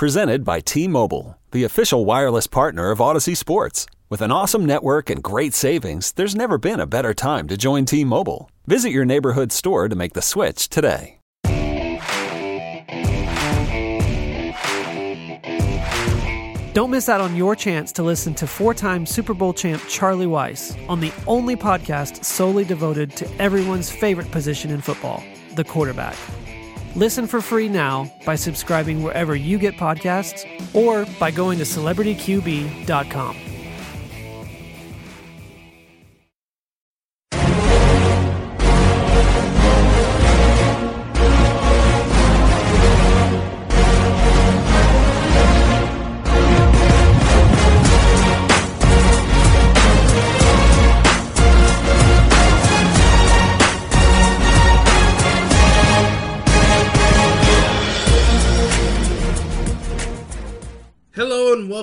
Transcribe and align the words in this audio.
Presented 0.00 0.44
by 0.46 0.60
T 0.60 0.88
Mobile, 0.88 1.36
the 1.50 1.64
official 1.64 2.06
wireless 2.06 2.46
partner 2.46 2.90
of 2.90 3.02
Odyssey 3.02 3.34
Sports. 3.34 3.84
With 4.08 4.22
an 4.22 4.32
awesome 4.32 4.64
network 4.64 5.10
and 5.10 5.22
great 5.22 5.52
savings, 5.52 6.12
there's 6.12 6.34
never 6.34 6.56
been 6.56 6.80
a 6.80 6.86
better 6.86 7.12
time 7.12 7.46
to 7.48 7.58
join 7.58 7.84
T 7.84 8.02
Mobile. 8.02 8.50
Visit 8.66 8.92
your 8.92 9.04
neighborhood 9.04 9.52
store 9.52 9.90
to 9.90 9.94
make 9.94 10.14
the 10.14 10.22
switch 10.22 10.70
today. 10.70 11.18
Don't 16.72 16.90
miss 16.90 17.10
out 17.10 17.20
on 17.20 17.36
your 17.36 17.54
chance 17.54 17.92
to 17.92 18.02
listen 18.02 18.32
to 18.36 18.46
four 18.46 18.72
time 18.72 19.04
Super 19.04 19.34
Bowl 19.34 19.52
champ 19.52 19.82
Charlie 19.86 20.24
Weis 20.24 20.74
on 20.88 21.00
the 21.00 21.12
only 21.26 21.56
podcast 21.56 22.24
solely 22.24 22.64
devoted 22.64 23.14
to 23.16 23.30
everyone's 23.38 23.90
favorite 23.90 24.30
position 24.30 24.70
in 24.70 24.80
football, 24.80 25.22
the 25.56 25.64
quarterback. 25.64 26.16
Listen 26.96 27.26
for 27.26 27.40
free 27.40 27.68
now 27.68 28.10
by 28.26 28.34
subscribing 28.34 29.02
wherever 29.02 29.36
you 29.36 29.58
get 29.58 29.76
podcasts 29.76 30.44
or 30.74 31.06
by 31.18 31.30
going 31.30 31.58
to 31.58 31.64
celebrityqb.com. 31.64 33.49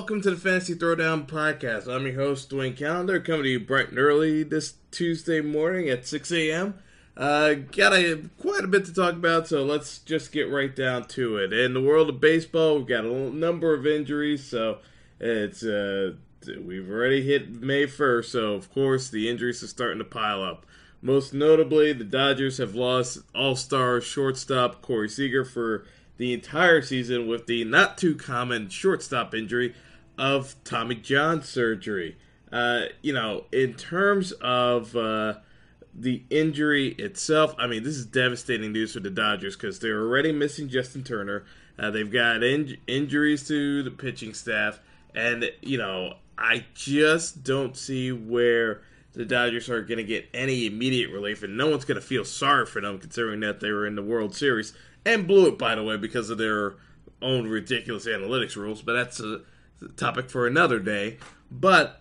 welcome 0.08 0.22
to 0.22 0.30
the 0.30 0.36
Fantasy 0.40 0.74
Throwdown 0.74 1.26
Podcast. 1.26 1.86
I'm 1.86 2.06
your 2.06 2.14
host, 2.14 2.48
Dwayne 2.48 2.74
Calendar, 2.74 3.20
coming 3.20 3.42
to 3.42 3.48
you 3.50 3.60
bright 3.60 3.90
and 3.90 3.98
early 3.98 4.42
this 4.42 4.72
Tuesday 4.90 5.42
morning 5.42 5.90
at 5.90 6.06
6 6.06 6.32
a.m. 6.32 6.78
Uh, 7.14 7.52
got 7.52 7.92
a, 7.92 8.22
quite 8.40 8.64
a 8.64 8.68
bit 8.68 8.86
to 8.86 8.94
talk 8.94 9.12
about, 9.12 9.48
so 9.48 9.62
let's 9.62 9.98
just 9.98 10.32
get 10.32 10.50
right 10.50 10.74
down 10.74 11.04
to 11.08 11.36
it. 11.36 11.52
In 11.52 11.74
the 11.74 11.82
world 11.82 12.08
of 12.08 12.22
baseball, 12.22 12.78
we've 12.78 12.86
got 12.86 13.04
a 13.04 13.30
number 13.30 13.74
of 13.74 13.86
injuries, 13.86 14.42
so 14.42 14.78
it's 15.20 15.62
uh, 15.62 16.14
we've 16.58 16.88
already 16.88 17.20
hit 17.20 17.50
May 17.60 17.84
1st, 17.84 18.24
so 18.24 18.54
of 18.54 18.72
course 18.72 19.10
the 19.10 19.28
injuries 19.28 19.62
are 19.62 19.66
starting 19.66 19.98
to 19.98 20.04
pile 20.06 20.42
up. 20.42 20.64
Most 21.02 21.34
notably, 21.34 21.92
the 21.92 22.04
Dodgers 22.04 22.56
have 22.56 22.74
lost 22.74 23.18
all-star 23.34 24.00
shortstop 24.00 24.80
Corey 24.80 25.10
Seager 25.10 25.44
for 25.44 25.84
the 26.16 26.32
entire 26.32 26.80
season 26.80 27.28
with 27.28 27.46
the 27.46 27.62
not 27.64 27.98
too 27.98 28.14
common 28.14 28.70
shortstop 28.70 29.34
injury 29.34 29.74
of 30.18 30.56
Tommy 30.64 30.96
John 30.96 31.42
surgery. 31.42 32.16
Uh, 32.52 32.86
you 33.02 33.12
know, 33.12 33.44
in 33.52 33.74
terms 33.74 34.32
of 34.32 34.96
uh, 34.96 35.34
the 35.94 36.22
injury 36.30 36.88
itself, 36.88 37.54
I 37.58 37.66
mean, 37.66 37.82
this 37.82 37.96
is 37.96 38.06
devastating 38.06 38.72
news 38.72 38.94
for 38.94 39.00
the 39.00 39.10
Dodgers 39.10 39.56
because 39.56 39.78
they're 39.78 40.00
already 40.00 40.32
missing 40.32 40.68
Justin 40.68 41.04
Turner. 41.04 41.44
Uh, 41.78 41.90
they've 41.90 42.10
got 42.10 42.42
in- 42.42 42.78
injuries 42.86 43.46
to 43.48 43.82
the 43.82 43.90
pitching 43.90 44.34
staff, 44.34 44.80
and 45.14 45.50
you 45.62 45.78
know, 45.78 46.14
I 46.36 46.64
just 46.74 47.44
don't 47.44 47.76
see 47.76 48.10
where 48.12 48.82
the 49.12 49.24
Dodgers 49.24 49.68
are 49.68 49.82
going 49.82 49.98
to 49.98 50.04
get 50.04 50.28
any 50.34 50.66
immediate 50.66 51.10
relief, 51.10 51.42
and 51.42 51.56
no 51.56 51.68
one's 51.68 51.84
going 51.84 52.00
to 52.00 52.06
feel 52.06 52.24
sorry 52.24 52.66
for 52.66 52.80
them 52.80 52.98
considering 52.98 53.40
that 53.40 53.60
they 53.60 53.70
were 53.70 53.86
in 53.86 53.94
the 53.94 54.02
World 54.02 54.34
Series 54.34 54.72
and 55.04 55.26
blew 55.26 55.46
it, 55.46 55.58
by 55.58 55.74
the 55.74 55.82
way, 55.82 55.96
because 55.96 56.30
of 56.30 56.38
their 56.38 56.74
own 57.20 57.46
ridiculous 57.48 58.06
analytics 58.06 58.56
rules. 58.56 58.82
But 58.82 58.94
that's 58.94 59.20
a 59.20 59.42
topic 59.96 60.30
for 60.30 60.46
another 60.46 60.78
day. 60.78 61.18
But 61.50 62.00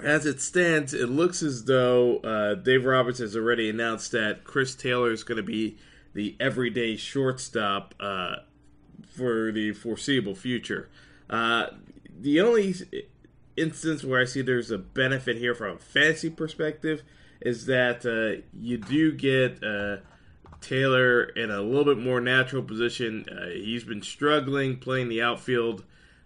as 0.00 0.26
it 0.26 0.40
stands, 0.40 0.92
it 0.92 1.08
looks 1.08 1.42
as 1.42 1.64
though 1.64 2.18
uh, 2.18 2.54
Dave 2.54 2.84
Roberts 2.84 3.18
has 3.18 3.36
already 3.36 3.70
announced 3.70 4.12
that 4.12 4.44
Chris 4.44 4.74
Taylor 4.74 5.12
is 5.12 5.22
going 5.22 5.36
to 5.36 5.42
be 5.42 5.76
the 6.14 6.36
everyday 6.40 6.96
shortstop 6.96 7.94
uh, 8.00 8.36
for 9.08 9.52
the 9.52 9.72
foreseeable 9.72 10.34
future. 10.34 10.88
Uh, 11.28 11.66
the 12.20 12.40
only 12.40 12.74
instance 13.56 14.04
where 14.04 14.20
I 14.20 14.24
see 14.24 14.42
there's 14.42 14.70
a 14.70 14.78
benefit 14.78 15.36
here 15.36 15.54
from 15.54 15.76
a 15.76 15.78
fantasy 15.78 16.30
perspective 16.30 17.02
is 17.40 17.66
that 17.66 18.04
uh, 18.06 18.42
you 18.58 18.78
do 18.78 19.12
get 19.12 19.62
uh, 19.62 19.98
Taylor 20.60 21.24
in 21.24 21.50
a 21.50 21.60
little 21.60 21.84
bit 21.84 22.02
more 22.02 22.20
natural 22.20 22.62
position. 22.62 23.26
Uh, 23.30 23.48
he's 23.48 23.84
been 23.84 24.02
struggling 24.02 24.78
playing 24.78 25.08
the 25.08 25.22
outfield 25.22 25.84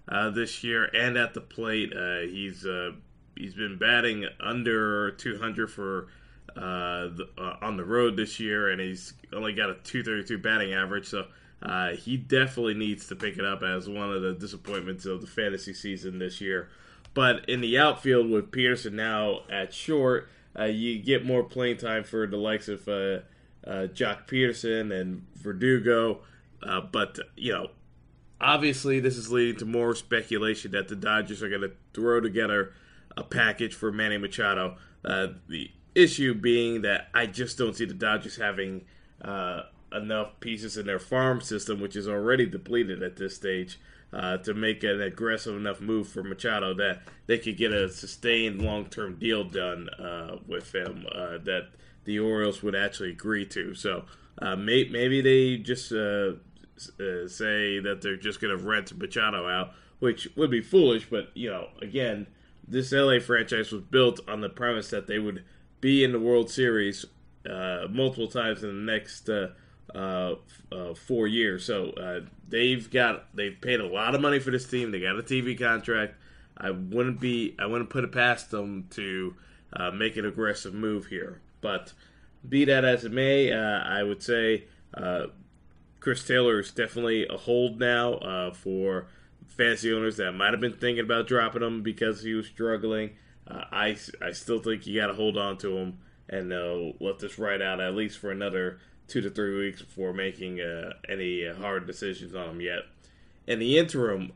uh, 0.08 0.30
this 0.30 0.64
year 0.64 0.84
and 0.94 1.16
at 1.16 1.34
the 1.34 1.40
plate. 1.40 1.92
Uh, 1.94 2.20
he's 2.20 2.64
uh, 2.64 2.92
he's 3.36 3.54
been 3.54 3.76
batting 3.76 4.26
under 4.40 5.12
200 5.12 5.70
for 5.70 6.08
uh, 6.56 7.08
the, 7.08 7.28
uh, 7.38 7.56
on 7.62 7.76
the 7.76 7.84
road 7.84 8.16
this 8.16 8.40
year, 8.40 8.70
and 8.70 8.80
he's 8.80 9.14
only 9.32 9.52
got 9.52 9.70
a 9.70 9.74
232 9.74 10.38
batting 10.38 10.72
average. 10.72 11.06
So 11.06 11.26
he 11.96 12.16
definitely 12.16 12.74
needs 12.74 13.06
to 13.08 13.16
pick 13.16 13.38
it 13.38 13.44
up 13.44 13.62
as 13.62 13.88
one 13.88 14.10
of 14.10 14.22
the 14.22 14.32
disappointments 14.32 15.04
of 15.06 15.20
the 15.20 15.26
fantasy 15.26 15.74
season 15.74 16.18
this 16.18 16.40
year. 16.40 16.68
But 17.14 17.48
in 17.48 17.60
the 17.60 17.78
outfield 17.78 18.30
with 18.30 18.52
Peterson 18.52 18.96
now 18.96 19.40
at 19.50 19.72
short, 19.72 20.28
you 20.58 20.98
get 20.98 21.24
more 21.24 21.42
playing 21.42 21.78
time 21.78 22.04
for 22.04 22.26
the 22.26 22.36
likes 22.36 22.68
of 22.68 22.86
uh, 22.88 23.20
Joc 23.66 24.26
Pederson 24.28 24.92
and 24.92 25.26
Verdugo. 25.34 26.20
But, 26.60 27.18
you 27.36 27.52
know, 27.52 27.70
obviously 28.40 29.00
this 29.00 29.16
is 29.16 29.30
leading 29.30 29.56
to 29.56 29.64
more 29.64 29.94
speculation 29.94 30.72
that 30.72 30.88
the 30.88 30.96
Dodgers 30.96 31.42
are 31.42 31.48
going 31.48 31.62
to 31.62 31.72
throw 31.92 32.20
together 32.20 32.72
a 33.16 33.22
package 33.22 33.74
for 33.74 33.90
Manny 33.90 34.18
Machado. 34.18 34.76
Uh, 35.04 35.28
the 35.48 35.70
issue 35.94 36.34
being 36.34 36.82
that 36.82 37.08
I 37.14 37.26
just 37.26 37.58
don't 37.58 37.74
see 37.74 37.84
the 37.84 37.94
Dodgers 37.94 38.36
having 38.36 38.84
uh, 39.22 39.62
enough 39.92 40.38
pieces 40.40 40.76
in 40.76 40.86
their 40.86 40.98
farm 40.98 41.40
system, 41.40 41.80
which 41.80 41.96
is 41.96 42.08
already 42.08 42.46
depleted 42.46 43.02
at 43.02 43.16
this 43.16 43.34
stage, 43.34 43.80
uh, 44.12 44.38
to 44.38 44.54
make 44.54 44.84
an 44.84 45.00
aggressive 45.02 45.56
enough 45.56 45.80
move 45.80 46.08
for 46.08 46.22
Machado 46.22 46.72
that 46.74 47.02
they 47.26 47.38
could 47.38 47.56
get 47.56 47.72
a 47.72 47.90
sustained 47.90 48.62
long 48.62 48.86
term 48.86 49.16
deal 49.16 49.44
done 49.44 49.88
uh, 49.90 50.36
with 50.46 50.74
him 50.74 51.04
uh, 51.12 51.38
that 51.44 51.68
the 52.04 52.18
Orioles 52.18 52.62
would 52.62 52.74
actually 52.74 53.10
agree 53.10 53.44
to. 53.46 53.74
So 53.74 54.04
uh, 54.40 54.56
may, 54.56 54.84
maybe 54.84 55.20
they 55.20 55.56
just 55.58 55.92
uh, 57.00 57.28
say 57.28 57.78
that 57.80 58.00
they're 58.02 58.16
just 58.16 58.40
going 58.40 58.56
to 58.56 58.62
rent 58.62 58.96
Machado 58.96 59.48
out, 59.48 59.72
which 59.98 60.28
would 60.36 60.50
be 60.50 60.60
foolish. 60.60 61.08
But 61.10 61.30
you 61.34 61.50
know, 61.50 61.68
again, 61.82 62.26
this 62.66 62.92
LA 62.92 63.18
franchise 63.18 63.72
was 63.72 63.82
built 63.82 64.20
on 64.28 64.40
the 64.40 64.48
premise 64.48 64.90
that 64.90 65.06
they 65.06 65.18
would 65.18 65.44
be 65.80 66.04
in 66.04 66.12
the 66.12 66.20
World 66.20 66.50
Series 66.50 67.04
uh, 67.48 67.86
multiple 67.90 68.28
times 68.28 68.62
in 68.62 68.68
the 68.68 68.92
next. 68.92 69.28
Uh, 69.28 69.48
uh, 69.94 70.34
uh, 70.70 70.92
four 70.92 71.26
years. 71.26 71.64
So 71.64 71.90
uh, 71.92 72.20
they've 72.46 72.90
got 72.90 73.34
they've 73.34 73.58
paid 73.58 73.80
a 73.80 73.86
lot 73.86 74.14
of 74.14 74.20
money 74.20 74.38
for 74.38 74.50
this 74.50 74.68
team. 74.68 74.90
They 74.90 75.00
got 75.00 75.18
a 75.18 75.22
TV 75.22 75.58
contract. 75.58 76.14
I 76.58 76.72
wouldn't 76.72 77.20
be 77.20 77.56
I 77.58 77.64
wouldn't 77.64 77.88
put 77.88 78.04
it 78.04 78.12
past 78.12 78.50
them 78.50 78.86
to 78.90 79.34
make 79.94 80.18
an 80.18 80.26
aggressive 80.26 80.74
move 80.74 81.06
here. 81.06 81.40
But 81.62 81.94
be 82.46 82.66
that 82.66 82.84
as 82.84 83.06
it 83.06 83.12
may, 83.12 83.50
I 83.50 84.02
would 84.02 84.22
say 84.22 84.64
Chris 86.00 86.24
Taylor 86.24 86.60
is 86.60 86.70
definitely 86.70 87.26
a 87.28 87.36
hold 87.36 87.80
now 87.80 88.14
uh, 88.14 88.52
for 88.52 89.06
fantasy 89.46 89.92
owners 89.92 90.16
that 90.18 90.32
might 90.32 90.52
have 90.52 90.60
been 90.60 90.76
thinking 90.76 91.04
about 91.04 91.26
dropping 91.26 91.62
him 91.62 91.82
because 91.82 92.22
he 92.22 92.34
was 92.34 92.46
struggling. 92.46 93.10
Uh, 93.46 93.64
I, 93.72 93.96
I 94.22 94.32
still 94.32 94.60
think 94.60 94.86
you 94.86 95.00
got 95.00 95.08
to 95.08 95.14
hold 95.14 95.36
on 95.36 95.58
to 95.58 95.76
him 95.76 95.98
and 96.28 96.52
uh, 96.52 96.92
let 97.00 97.18
this 97.18 97.38
ride 97.38 97.62
out 97.62 97.80
at 97.80 97.94
least 97.94 98.18
for 98.18 98.30
another 98.30 98.78
two 99.08 99.20
to 99.22 99.30
three 99.30 99.58
weeks 99.58 99.82
before 99.82 100.12
making 100.12 100.60
uh, 100.60 100.92
any 101.08 101.46
hard 101.50 101.86
decisions 101.86 102.34
on 102.34 102.50
him 102.50 102.60
yet. 102.60 102.80
In 103.46 103.58
the 103.58 103.78
interim, 103.78 104.30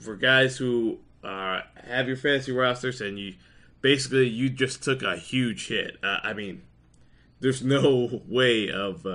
for 0.00 0.16
guys 0.16 0.56
who 0.56 0.98
have 1.22 2.08
your 2.08 2.16
fantasy 2.16 2.52
rosters 2.52 3.00
and 3.00 3.18
you 3.18 3.34
basically 3.82 4.26
you 4.26 4.48
just 4.48 4.82
took 4.82 5.02
a 5.02 5.16
huge 5.16 5.68
hit. 5.68 5.98
I 6.02 6.32
mean, 6.32 6.62
there's 7.40 7.62
no 7.62 8.22
way 8.28 8.70
of 8.70 9.06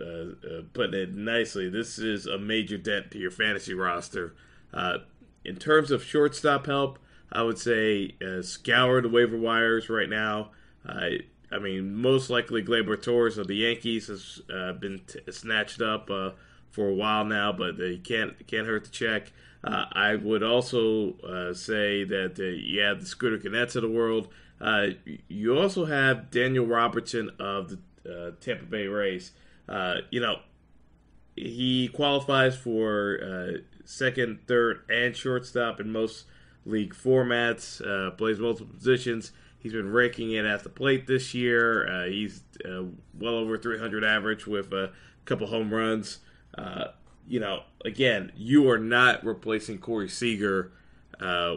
uh, 0.00 0.04
uh, 0.04 0.08
uh, 0.08 0.58
uh, 0.58 0.62
putting 0.72 1.00
it 1.00 1.14
nicely. 1.14 1.68
This 1.68 1.98
is 1.98 2.26
a 2.26 2.38
major 2.38 2.78
dent 2.78 3.10
to 3.12 3.18
your 3.18 3.30
fantasy 3.30 3.74
roster. 3.74 4.34
Uh, 4.72 4.98
in 5.44 5.56
terms 5.56 5.90
of 5.90 6.02
shortstop 6.02 6.66
help, 6.66 6.98
I 7.32 7.42
would 7.42 7.58
say 7.58 8.14
uh, 8.24 8.42
scour 8.42 9.00
the 9.00 9.08
waiver 9.08 9.38
wires 9.38 9.88
right 9.88 10.08
now. 10.08 10.50
I 11.52 11.58
mean, 11.58 11.96
most 11.96 12.30
likely 12.30 12.62
Gleyber 12.62 13.00
Torres 13.02 13.36
of 13.36 13.48
the 13.48 13.56
Yankees 13.56 14.06
has 14.06 14.40
been 14.80 15.00
t- 15.06 15.20
snatched 15.32 15.82
up 15.82 16.08
for 16.70 16.88
a 16.88 16.94
while 16.94 17.24
now, 17.24 17.52
but 17.52 17.76
they 17.76 17.96
can't 17.96 18.46
can't 18.46 18.66
hurt 18.66 18.84
the 18.84 18.90
check. 18.90 19.32
Uh, 19.62 19.84
I 19.92 20.14
would 20.16 20.42
also 20.42 21.14
uh, 21.20 21.52
say 21.52 22.04
that 22.04 22.38
uh, 22.38 22.44
you 22.44 22.80
have 22.80 23.00
the 23.00 23.06
Scooter 23.06 23.38
Gennetts 23.38 23.76
of 23.76 23.82
the 23.82 23.90
world. 23.90 24.28
Uh, 24.60 24.88
you 25.28 25.58
also 25.58 25.84
have 25.84 26.30
Daniel 26.30 26.66
Robertson 26.66 27.30
of 27.38 27.70
the 27.70 27.78
uh, 28.10 28.30
Tampa 28.40 28.64
Bay 28.64 28.86
Rays. 28.86 29.32
Uh, 29.70 29.98
you 30.10 30.20
know, 30.20 30.40
he 31.36 31.88
qualifies 31.88 32.56
for 32.56 33.20
uh, 33.22 33.58
second, 33.84 34.40
third, 34.46 34.82
and 34.90 35.16
shortstop 35.16 35.80
in 35.80 35.92
most 35.92 36.24
league 36.66 36.94
formats. 36.94 37.80
Uh, 37.80 38.10
plays 38.10 38.38
multiple 38.38 38.74
positions. 38.74 39.32
He's 39.58 39.72
been 39.72 39.92
raking 39.92 40.32
it 40.32 40.44
at 40.44 40.64
the 40.64 40.68
plate 40.68 41.06
this 41.06 41.34
year. 41.34 41.86
Uh, 41.86 42.06
he's 42.06 42.42
well 43.18 43.34
over 43.34 43.56
300 43.58 44.02
average 44.02 44.46
with 44.46 44.72
a 44.72 44.90
couple 45.24 45.46
home 45.46 45.72
runs. 45.72 46.18
You 47.28 47.38
know, 47.38 47.62
again, 47.84 48.32
you 48.34 48.68
are 48.70 48.78
not 48.78 49.24
replacing 49.24 49.78
Corey 49.78 50.08
Seager 50.08 50.72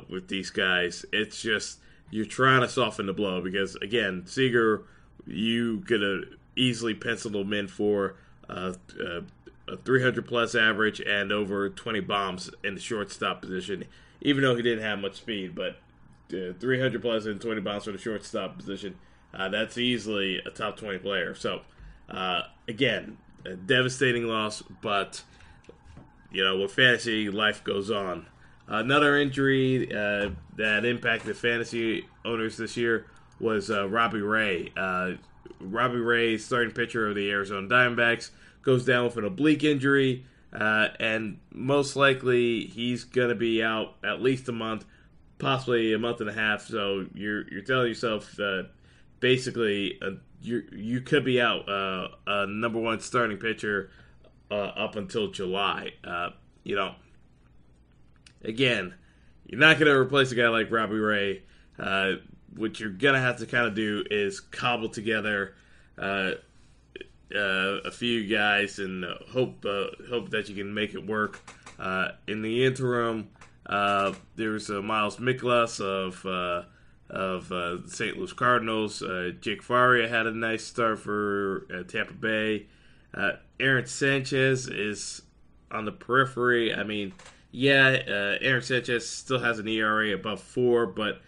with 0.10 0.28
these 0.28 0.52
guys. 0.52 1.06
It's 1.12 1.42
just 1.42 1.80
you're 2.12 2.26
trying 2.26 2.62
to 2.62 2.70
soften 2.70 3.08
the 3.08 3.14
blow 3.14 3.42
because, 3.42 3.76
again, 3.78 4.24
Seager, 4.28 4.84
you 5.26 5.80
could 5.88 6.02
have 6.02 6.24
easily 6.56 6.94
penciled 6.94 7.36
him 7.36 7.54
in 7.54 7.68
for 7.68 8.16
uh, 8.50 8.74
uh, 9.00 9.22
a 9.68 9.78
300 9.78 10.26
plus 10.28 10.56
average 10.56 11.00
and 11.02 11.32
over 11.32 11.70
20 11.70 12.00
bombs 12.02 12.50
in 12.64 12.76
the 12.76 12.82
shortstop 12.82 13.42
position, 13.42 13.86
even 14.22 14.44
though 14.44 14.56
he 14.56 14.62
didn't 14.62 14.84
have 14.84 15.00
much 15.00 15.16
speed. 15.16 15.56
But 15.56 15.78
uh, 16.34 16.54
300 16.60 17.02
plus 17.02 17.26
and 17.26 17.40
20 17.40 17.62
bombs 17.62 17.86
for 17.86 17.92
the 17.92 17.98
shortstop 17.98 18.58
position, 18.58 18.96
uh, 19.34 19.50
that's 19.50 19.78
easily 19.78 20.40
a 20.46 20.50
top 20.50 20.78
20 20.78 21.00
player. 21.00 21.34
So, 21.34 21.62
uh, 22.10 22.44
again, 22.68 23.18
a 23.46 23.56
devastating 23.56 24.28
loss, 24.28 24.62
but 24.82 25.24
you 26.32 26.44
know, 26.44 26.58
with 26.58 26.72
fantasy, 26.72 27.30
life 27.30 27.64
goes 27.64 27.92
on. 27.92 28.28
Another 28.68 29.18
injury 29.18 29.94
uh, 29.94 30.30
that 30.56 30.86
impacted 30.86 31.38
fantasy 31.38 32.08
owners 32.26 32.58
this 32.58 32.76
year 32.78 33.06
was 33.40 33.70
Robbie 33.70 34.22
Ray. 34.22 34.72
Uh, 35.64 35.68
Robbie 35.68 35.98
Ray, 35.98 36.38
starting 36.38 36.74
pitcher 36.74 37.08
of 37.08 37.16
the 37.16 37.30
Arizona 37.30 37.68
Diamondbacks, 37.68 38.32
goes 38.62 38.86
down 38.86 39.06
with 39.06 39.18
an 39.18 39.26
oblique 39.26 39.64
injury, 39.64 40.26
uh, 40.54 40.90
and 41.00 41.40
most 41.52 41.96
likely 41.96 42.66
he's 42.66 43.04
going 43.04 43.30
to 43.30 43.36
be 43.36 43.64
out 43.64 43.96
at 44.04 44.22
least 44.22 44.50
a 44.50 44.52
month, 44.52 44.86
possibly 45.40 45.94
a 45.94 46.00
month 46.00 46.22
and 46.22 46.30
a 46.30 46.34
half. 46.34 46.62
So 46.68 47.08
you're 47.14 47.48
you're 47.50 47.64
telling 47.64 47.88
yourself 47.88 48.32
that 48.38 48.70
basically 49.20 50.00
uh, 50.02 50.12
you 50.42 50.64
you 50.72 51.02
could 51.02 51.26
be 51.26 51.42
out 51.42 51.68
uh, 51.70 52.10
a 52.28 52.48
number 52.48 52.80
one 52.80 53.00
starting 53.00 53.38
pitcher 53.38 53.90
uh, 54.52 54.56
up 54.56 54.96
until 54.96 55.32
July. 55.32 55.92
Uh, 56.04 56.30
you 56.64 56.76
know, 56.76 56.96
again, 58.44 58.94
you're 59.46 59.60
not 59.60 59.80
going 59.80 59.92
to 59.92 59.98
replace 59.98 60.32
a 60.32 60.36
guy 60.36 60.48
like 60.50 60.72
Robbie 60.72 60.96
Ray. 60.96 61.44
Uh, 62.54 62.60
what 62.60 62.80
you're 62.80 62.90
to 62.90 63.20
have 63.20 63.38
to 63.38 63.46
kind 63.46 63.68
of 63.68 63.76
do 63.76 64.04
is 64.10 64.40
cobble 64.40 64.90
together 64.90 65.56
uh, 65.98 66.32
uh, 67.36 67.80
a 67.86 67.92
few 67.92 68.28
guys 68.28 68.80
and 68.80 69.06
hope 69.32 69.66
uh, 69.66 69.88
hope 70.10 70.30
that 70.30 70.50
you 70.50 70.56
can 70.56 70.74
make 70.74 70.94
it 70.94 71.06
work. 71.06 71.42
Uh, 71.80 72.10
in 72.28 72.42
the 72.42 72.66
interim, 72.66 73.30
uh, 73.66 74.14
there's 74.36 74.70
Miles 74.70 75.18
Mikolas 75.18 75.82
of 75.82 76.26
of 77.10 77.50
the 77.50 77.84
St. 77.88 78.18
Louis 78.18 78.34
Cardinals. 78.34 79.04
Jake 79.42 79.62
Faria 79.62 80.08
had 80.08 80.26
a 80.26 80.32
nice 80.32 80.64
start 80.64 81.00
for 81.00 81.66
Tampa 81.88 82.14
Bay. 82.14 82.68
Aaron 83.60 83.86
Sanchez 83.86 84.68
is 84.68 85.22
on 85.72 85.86
the 85.86 85.92
periphery. 85.92 86.74
I 86.74 86.84
mean, 86.84 87.14
yeah, 87.52 88.38
Aaron 88.42 88.64
Sanchez 88.64 89.08
still 89.08 89.40
has 89.40 89.60
an 89.60 89.68
ERA 89.68 90.14
above 90.14 90.42
four, 90.42 90.88
but 90.88 91.22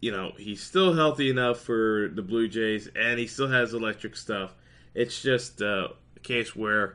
you 0.00 0.12
know, 0.12 0.32
he's 0.36 0.62
still 0.62 0.94
healthy 0.94 1.30
enough 1.30 1.60
for 1.60 2.08
the 2.14 2.22
Blue 2.22 2.48
Jays, 2.48 2.88
and 2.94 3.18
he 3.18 3.26
still 3.26 3.48
has 3.48 3.74
electric 3.74 4.16
stuff. 4.16 4.54
It's 4.94 5.20
just 5.20 5.60
uh, 5.60 5.88
a 6.16 6.20
case 6.20 6.54
where, 6.54 6.94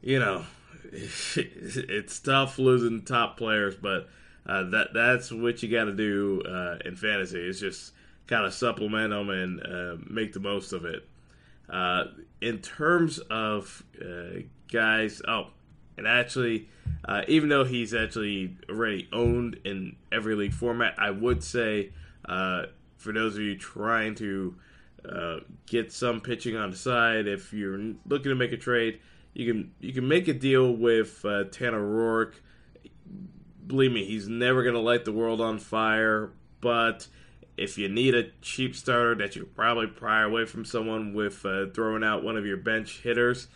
you 0.00 0.18
know, 0.18 0.44
it's 0.92 2.20
tough 2.20 2.58
losing 2.58 3.02
top 3.02 3.36
players, 3.36 3.74
but 3.76 4.08
uh, 4.46 4.64
that 4.70 4.94
that's 4.94 5.30
what 5.30 5.62
you 5.62 5.70
got 5.70 5.84
to 5.84 5.92
do 5.92 6.42
uh, 6.42 6.78
in 6.84 6.96
fantasy. 6.96 7.46
Is 7.46 7.60
just 7.60 7.92
kind 8.26 8.46
of 8.46 8.54
supplement 8.54 9.10
them 9.10 9.28
and 9.28 9.66
uh, 9.66 9.96
make 10.08 10.32
the 10.32 10.40
most 10.40 10.72
of 10.72 10.86
it. 10.86 11.06
Uh, 11.68 12.04
in 12.40 12.58
terms 12.58 13.18
of 13.30 13.82
guys, 14.72 15.20
oh, 15.28 15.48
and 15.98 16.06
actually, 16.06 16.68
uh, 17.04 17.22
even 17.28 17.48
though 17.48 17.64
he's 17.64 17.92
actually 17.92 18.56
already 18.70 19.08
owned 19.12 19.60
in 19.64 19.96
every 20.12 20.34
league 20.36 20.54
format, 20.54 20.94
I 20.96 21.10
would 21.10 21.42
say 21.42 21.90
uh, 22.26 22.66
for 22.96 23.12
those 23.12 23.34
of 23.34 23.42
you 23.42 23.56
trying 23.58 24.14
to 24.16 24.54
uh, 25.06 25.36
get 25.66 25.92
some 25.92 26.20
pitching 26.20 26.56
on 26.56 26.70
the 26.70 26.76
side, 26.76 27.26
if 27.26 27.52
you're 27.52 27.78
looking 28.06 28.30
to 28.30 28.34
make 28.36 28.52
a 28.52 28.56
trade, 28.56 29.00
you 29.34 29.52
can 29.52 29.72
you 29.80 29.92
can 29.92 30.08
make 30.08 30.28
a 30.28 30.32
deal 30.32 30.72
with 30.72 31.24
uh, 31.24 31.44
Tanner 31.44 31.82
Roark. 31.82 32.34
Believe 33.66 33.92
me, 33.92 34.04
he's 34.04 34.28
never 34.28 34.62
going 34.62 34.74
to 34.74 34.80
light 34.80 35.04
the 35.04 35.12
world 35.12 35.40
on 35.40 35.58
fire, 35.58 36.30
but 36.60 37.08
if 37.56 37.76
you 37.76 37.88
need 37.88 38.14
a 38.14 38.30
cheap 38.40 38.74
starter 38.74 39.16
that 39.16 39.34
you 39.34 39.44
probably 39.44 39.88
pry 39.88 40.22
away 40.22 40.46
from 40.46 40.64
someone 40.64 41.12
with 41.12 41.44
uh, 41.44 41.66
throwing 41.74 42.04
out 42.04 42.22
one 42.22 42.36
of 42.36 42.46
your 42.46 42.56
bench 42.56 43.00
hitters, 43.00 43.48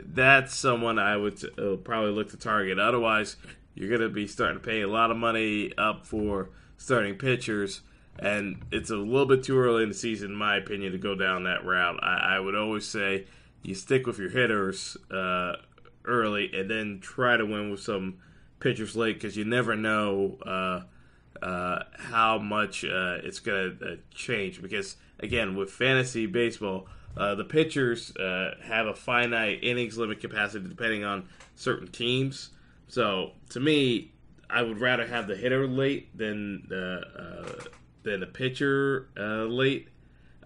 that's 0.00 0.54
someone 0.54 0.98
I 0.98 1.16
would 1.16 1.42
uh, 1.58 1.76
probably 1.76 2.12
look 2.12 2.30
to 2.30 2.36
target. 2.36 2.78
Otherwise, 2.78 3.36
you're 3.74 3.88
going 3.88 4.00
to 4.00 4.08
be 4.08 4.26
starting 4.26 4.58
to 4.58 4.64
pay 4.64 4.82
a 4.82 4.88
lot 4.88 5.10
of 5.10 5.16
money 5.16 5.72
up 5.76 6.06
for 6.06 6.50
starting 6.78 7.16
pitchers, 7.16 7.82
and 8.18 8.62
it's 8.72 8.90
a 8.90 8.96
little 8.96 9.26
bit 9.26 9.42
too 9.42 9.58
early 9.58 9.82
in 9.82 9.90
the 9.90 9.94
season, 9.94 10.32
in 10.32 10.36
my 10.36 10.56
opinion, 10.56 10.92
to 10.92 10.98
go 10.98 11.14
down 11.14 11.44
that 11.44 11.64
route. 11.64 11.98
I, 12.02 12.36
I 12.36 12.40
would 12.40 12.54
always 12.54 12.86
say 12.86 13.26
you 13.62 13.74
stick 13.74 14.06
with 14.06 14.18
your 14.18 14.30
hitters 14.30 14.96
uh, 15.10 15.56
early, 16.04 16.50
and 16.54 16.70
then 16.70 17.00
try 17.00 17.36
to 17.36 17.44
win 17.44 17.70
with 17.70 17.80
some 17.80 18.18
pitchers 18.60 18.96
late 18.96 19.14
because 19.14 19.36
you 19.36 19.44
never 19.44 19.76
know 19.76 20.38
uh, 20.46 21.44
uh, 21.44 21.82
how 21.98 22.38
much 22.38 22.84
uh, 22.84 23.18
it's 23.22 23.40
going 23.40 23.78
to 23.78 23.92
uh, 23.92 23.96
change. 24.14 24.62
Because 24.62 24.96
again, 25.20 25.56
with 25.56 25.70
fantasy 25.70 26.26
baseball 26.26 26.88
uh, 27.16 27.34
the 27.34 27.44
pitchers 27.44 28.14
uh, 28.16 28.54
have 28.62 28.86
a 28.86 28.94
finite 28.94 29.64
innings 29.64 29.96
limit 29.96 30.20
capacity 30.20 30.68
depending 30.68 31.04
on 31.04 31.28
certain 31.54 31.88
teams. 31.88 32.50
So 32.88 33.32
to 33.50 33.60
me, 33.60 34.12
I 34.50 34.62
would 34.62 34.80
rather 34.80 35.06
have 35.06 35.26
the 35.26 35.36
hitter 35.36 35.66
late 35.66 36.16
than 36.16 36.66
the 36.68 37.00
uh, 37.18 37.64
than 38.02 38.20
the 38.20 38.26
pitcher 38.26 39.08
uh, 39.18 39.44
late. 39.44 39.88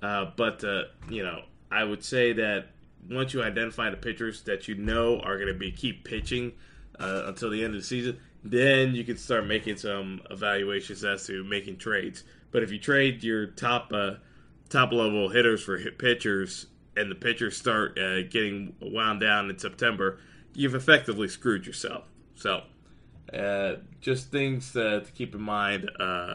Uh, 0.00 0.30
but 0.36 0.62
uh, 0.64 0.84
you 1.08 1.22
know, 1.22 1.42
I 1.70 1.84
would 1.84 2.04
say 2.04 2.32
that 2.34 2.68
once 3.10 3.34
you 3.34 3.42
identify 3.42 3.90
the 3.90 3.96
pitchers 3.96 4.42
that 4.42 4.68
you 4.68 4.76
know 4.76 5.20
are 5.20 5.36
going 5.36 5.48
to 5.48 5.58
be 5.58 5.72
keep 5.72 6.04
pitching 6.04 6.52
until 6.98 7.48
the 7.48 7.64
end 7.64 7.74
of 7.74 7.80
the 7.80 7.86
season, 7.86 8.18
then 8.44 8.94
you 8.94 9.04
can 9.04 9.16
start 9.16 9.46
making 9.46 9.76
some 9.76 10.20
evaluations 10.30 11.02
as 11.02 11.26
to 11.26 11.42
making 11.44 11.78
trades. 11.78 12.24
But 12.52 12.62
if 12.62 12.70
you 12.70 12.78
trade 12.78 13.24
your 13.24 13.46
top 13.46 13.90
top 14.70 14.92
level 14.92 15.28
hitters 15.28 15.62
for 15.62 15.76
hit 15.76 15.98
pitchers, 15.98 16.66
and 16.96 17.10
the 17.10 17.14
pitchers 17.14 17.56
start 17.56 17.98
uh, 17.98 18.22
getting 18.22 18.74
wound 18.80 19.20
down 19.20 19.50
in 19.50 19.58
September, 19.58 20.18
you've 20.54 20.74
effectively 20.74 21.28
screwed 21.28 21.66
yourself. 21.66 22.04
So, 22.36 22.62
uh, 23.34 23.76
just 24.00 24.30
things 24.30 24.72
to, 24.72 25.02
to, 25.02 25.12
keep 25.12 25.34
in 25.34 25.42
mind 25.42 25.90
uh, 26.00 26.34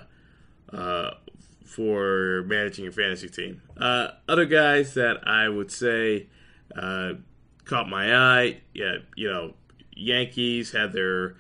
uh 0.72 1.12
for 1.66 2.44
managing 2.46 2.84
your 2.84 2.94
fantasy 2.94 3.28
team. 3.28 3.62
Uh, 3.76 4.10
other 4.30 4.46
guys 4.46 4.94
that 4.94 5.28
I 5.28 5.50
would 5.50 5.72
say 5.72 6.28
uh, 6.76 7.14
caught 7.66 7.90
my 7.90 8.16
eye, 8.16 8.62
yeah, 8.74 8.98
you 9.16 9.30
know, 9.30 9.56
Yankees 9.92 10.72
had 10.72 10.94
their 10.94 11.36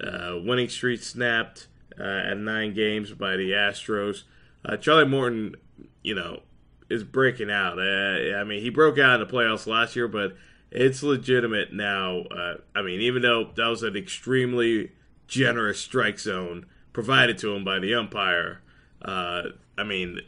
winning 0.00 0.68
streak 0.68 1.02
snapped 1.02 1.66
at 1.98 2.38
nine 2.38 2.72
games 2.72 3.12
by 3.12 3.36
the 3.36 3.50
Astros. 3.50 4.22
Charlie 4.80 5.06
Morton, 5.06 5.56
you 6.04 6.14
know, 6.14 6.42
is 6.88 7.02
breaking 7.02 7.50
out. 7.50 7.78
Uh, 7.78 8.36
I 8.36 8.44
mean, 8.44 8.62
he 8.62 8.70
broke 8.70 8.98
out 8.98 9.20
in 9.20 9.26
the 9.26 9.32
playoffs 9.32 9.66
last 9.66 9.96
year, 9.96 10.06
but 10.06 10.36
it's 10.70 11.02
legitimate 11.02 11.72
now. 11.72 12.20
Uh, 12.30 12.58
I 12.76 12.82
mean, 12.82 13.00
even 13.00 13.22
though 13.22 13.50
that 13.56 13.66
was 13.66 13.82
an 13.82 13.96
extremely 13.96 14.92
generous 15.26 15.80
strike 15.80 16.20
zone 16.20 16.66
provided 16.92 17.38
to 17.38 17.54
him 17.54 17.64
by 17.64 17.80
the 17.80 17.94
umpire, 17.94 18.60
uh, 19.02 19.44
I 19.76 19.82
mean, 19.82 20.20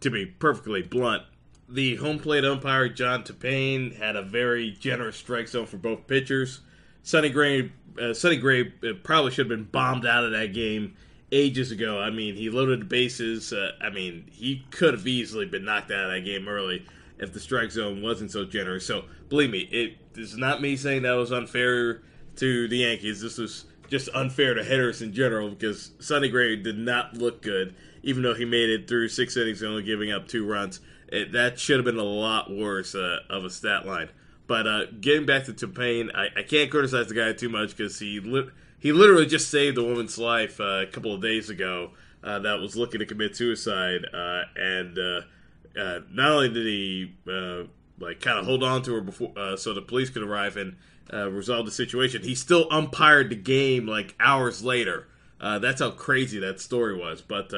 to 0.00 0.10
be 0.10 0.26
perfectly 0.26 0.82
blunt, 0.82 1.22
the 1.68 1.96
home 1.96 2.18
plate 2.18 2.44
umpire 2.44 2.88
John 2.88 3.24
Tumpane 3.24 3.96
had 3.96 4.16
a 4.16 4.22
very 4.22 4.70
generous 4.72 5.16
strike 5.16 5.48
zone 5.48 5.66
for 5.66 5.76
both 5.76 6.06
pitchers. 6.06 6.60
Sonny 7.02 7.30
Gray, 7.30 7.72
uh, 8.00 8.14
Sonny 8.14 8.36
Gray 8.36 8.72
uh, 8.82 8.92
probably 9.02 9.30
should 9.30 9.50
have 9.50 9.58
been 9.58 9.68
bombed 9.70 10.06
out 10.06 10.24
of 10.24 10.32
that 10.32 10.52
game 10.52 10.94
ages 11.32 11.70
ago. 11.72 11.98
I 11.98 12.10
mean, 12.10 12.36
he 12.36 12.50
loaded 12.50 12.82
the 12.82 12.84
bases. 12.84 13.52
Uh, 13.52 13.72
I 13.80 13.90
mean, 13.90 14.26
he 14.30 14.64
could 14.70 14.94
have 14.94 15.06
easily 15.06 15.46
been 15.46 15.64
knocked 15.64 15.90
out 15.90 16.04
of 16.04 16.12
that 16.12 16.20
game 16.20 16.46
early 16.46 16.86
if 17.18 17.32
the 17.32 17.40
strike 17.40 17.70
zone 17.70 18.02
wasn't 18.02 18.30
so 18.30 18.44
generous. 18.44 18.86
So 18.86 19.06
believe 19.28 19.50
me, 19.50 19.60
it 19.60 19.96
is 20.14 20.36
not 20.36 20.60
me 20.60 20.76
saying 20.76 21.02
that 21.02 21.12
was 21.12 21.32
unfair 21.32 22.02
to 22.36 22.68
the 22.68 22.78
Yankees. 22.78 23.22
This 23.22 23.38
was 23.38 23.64
just 23.88 24.08
unfair 24.14 24.54
to 24.54 24.62
hitters 24.62 25.02
in 25.02 25.12
general 25.12 25.50
because 25.50 25.92
Sonny 25.98 26.28
Gray 26.28 26.56
did 26.56 26.78
not 26.78 27.14
look 27.14 27.42
good, 27.42 27.74
even 28.02 28.22
though 28.22 28.34
he 28.34 28.44
made 28.44 28.70
it 28.70 28.88
through 28.88 29.08
six 29.08 29.36
innings 29.36 29.62
only 29.62 29.82
giving 29.82 30.12
up 30.12 30.28
two 30.28 30.46
runs. 30.46 30.80
It, 31.08 31.32
that 31.32 31.58
should 31.58 31.76
have 31.76 31.84
been 31.84 31.98
a 31.98 32.02
lot 32.02 32.50
worse 32.50 32.94
uh, 32.94 33.18
of 33.28 33.44
a 33.44 33.50
stat 33.50 33.86
line. 33.86 34.08
But 34.46 34.66
uh, 34.66 34.86
getting 35.00 35.26
back 35.26 35.44
to 35.44 35.52
Tumpane, 35.52 36.10
I, 36.14 36.28
I 36.36 36.42
can't 36.42 36.70
criticize 36.70 37.08
the 37.08 37.14
guy 37.14 37.32
too 37.32 37.48
much 37.48 37.76
because 37.76 37.98
he 37.98 38.20
li- 38.20 38.50
he 38.82 38.90
literally 38.90 39.26
just 39.26 39.48
saved 39.48 39.78
a 39.78 39.82
woman's 39.84 40.18
life 40.18 40.58
uh, 40.58 40.80
a 40.80 40.86
couple 40.86 41.14
of 41.14 41.22
days 41.22 41.48
ago 41.50 41.92
uh, 42.24 42.40
that 42.40 42.58
was 42.58 42.76
looking 42.76 42.98
to 42.98 43.06
commit 43.06 43.36
suicide, 43.36 44.04
uh, 44.12 44.42
and 44.56 44.98
uh, 44.98 45.20
uh, 45.80 46.00
not 46.10 46.32
only 46.32 46.48
did 46.48 46.66
he 46.66 47.14
like 48.00 48.20
kind 48.20 48.40
of 48.40 48.44
hold 48.44 48.64
on 48.64 48.82
to 48.82 48.92
her 48.92 49.00
before 49.00 49.56
so 49.56 49.72
the 49.72 49.80
police 49.80 50.10
could 50.10 50.24
arrive 50.24 50.56
and 50.56 50.74
resolve 51.32 51.64
the 51.64 51.70
situation, 51.70 52.24
he 52.24 52.34
still 52.34 52.66
umpired 52.72 53.30
the 53.30 53.36
game 53.36 53.86
like 53.86 54.16
hours 54.18 54.64
later. 54.64 55.06
that's 55.40 55.80
how 55.80 55.92
crazy 55.92 56.40
that 56.40 56.58
story 56.60 56.96
was. 56.96 57.22
But 57.22 57.52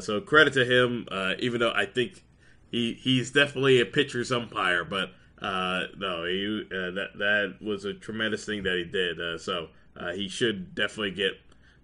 so 0.00 0.20
credit 0.20 0.52
to 0.54 0.64
him, 0.64 1.08
even 1.40 1.58
though 1.58 1.72
I 1.74 1.86
think 1.86 2.22
he 2.70 2.94
he's 2.94 3.32
definitely 3.32 3.80
a 3.80 3.84
pitcher's 3.84 4.30
umpire, 4.30 4.84
but. 4.84 5.10
Uh, 5.38 5.82
no, 5.98 6.24
he, 6.24 6.62
uh, 6.72 6.90
that 6.92 7.08
that 7.18 7.56
was 7.60 7.84
a 7.84 7.92
tremendous 7.92 8.46
thing 8.46 8.62
that 8.62 8.74
he 8.74 8.84
did. 8.84 9.20
Uh, 9.20 9.36
so 9.36 9.68
uh, 9.98 10.12
he 10.12 10.28
should 10.28 10.74
definitely 10.74 11.12
get 11.12 11.32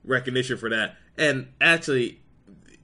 recognition 0.05 0.57
for 0.57 0.71
that. 0.71 0.97
And 1.17 1.49
actually, 1.61 2.21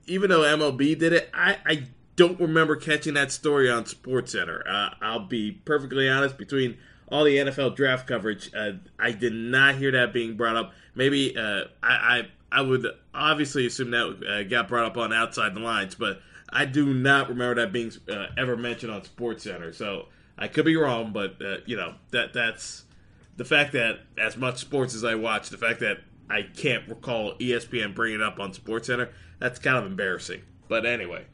even 0.06 0.30
though 0.30 0.40
MLB 0.40 0.98
did 0.98 1.12
it, 1.12 1.30
I, 1.32 1.58
I 1.66 1.84
don't 2.16 2.40
remember 2.40 2.76
catching 2.76 3.14
that 3.14 3.30
story 3.30 3.70
on 3.70 3.84
SportsCenter. 3.84 4.68
Uh, 4.68 4.90
I'll 5.00 5.26
be 5.26 5.52
perfectly 5.52 6.08
honest. 6.08 6.36
Between 6.36 6.76
all 7.08 7.24
the 7.24 7.36
NFL 7.36 7.76
draft 7.76 8.06
coverage, 8.06 8.50
uh, 8.54 8.72
I 8.98 9.12
did 9.12 9.32
not 9.32 9.76
hear 9.76 9.92
that 9.92 10.12
being 10.12 10.36
brought 10.36 10.56
up. 10.56 10.72
Maybe 10.94 11.36
uh, 11.36 11.64
I, 11.82 11.92
I, 11.92 12.28
I 12.50 12.62
would 12.62 12.86
obviously 13.14 13.66
assume 13.66 13.90
that 13.92 14.24
uh, 14.28 14.42
got 14.44 14.68
brought 14.68 14.86
up 14.86 14.96
on 14.96 15.12
Outside 15.12 15.54
the 15.54 15.60
Lines, 15.60 15.94
but 15.94 16.20
I 16.50 16.64
do 16.64 16.92
not 16.92 17.28
remember 17.28 17.56
that 17.56 17.72
being 17.72 17.92
uh, 18.10 18.26
ever 18.36 18.56
mentioned 18.56 18.92
on 18.92 19.02
SportsCenter. 19.02 19.74
So 19.74 20.06
I 20.36 20.48
could 20.48 20.64
be 20.64 20.76
wrong, 20.76 21.12
but 21.12 21.36
uh, 21.44 21.58
you 21.66 21.76
know 21.76 21.94
that 22.10 22.32
that's 22.32 22.84
the 23.38 23.44
fact 23.44 23.72
that 23.72 24.00
as 24.18 24.36
much 24.36 24.58
sports 24.58 24.94
as 24.94 25.04
I 25.04 25.14
watch, 25.14 25.48
the 25.48 25.56
fact 25.56 25.80
that 25.80 26.00
I 26.28 26.42
can't 26.42 26.86
recall 26.88 27.34
ESPN 27.38 27.94
bringing 27.94 28.20
it 28.20 28.22
up 28.22 28.38
on 28.38 28.52
SportsCenter, 28.52 29.08
that's 29.38 29.58
kind 29.58 29.78
of 29.78 29.86
embarrassing. 29.86 30.42
But 30.68 30.84
anyway. 30.84 31.24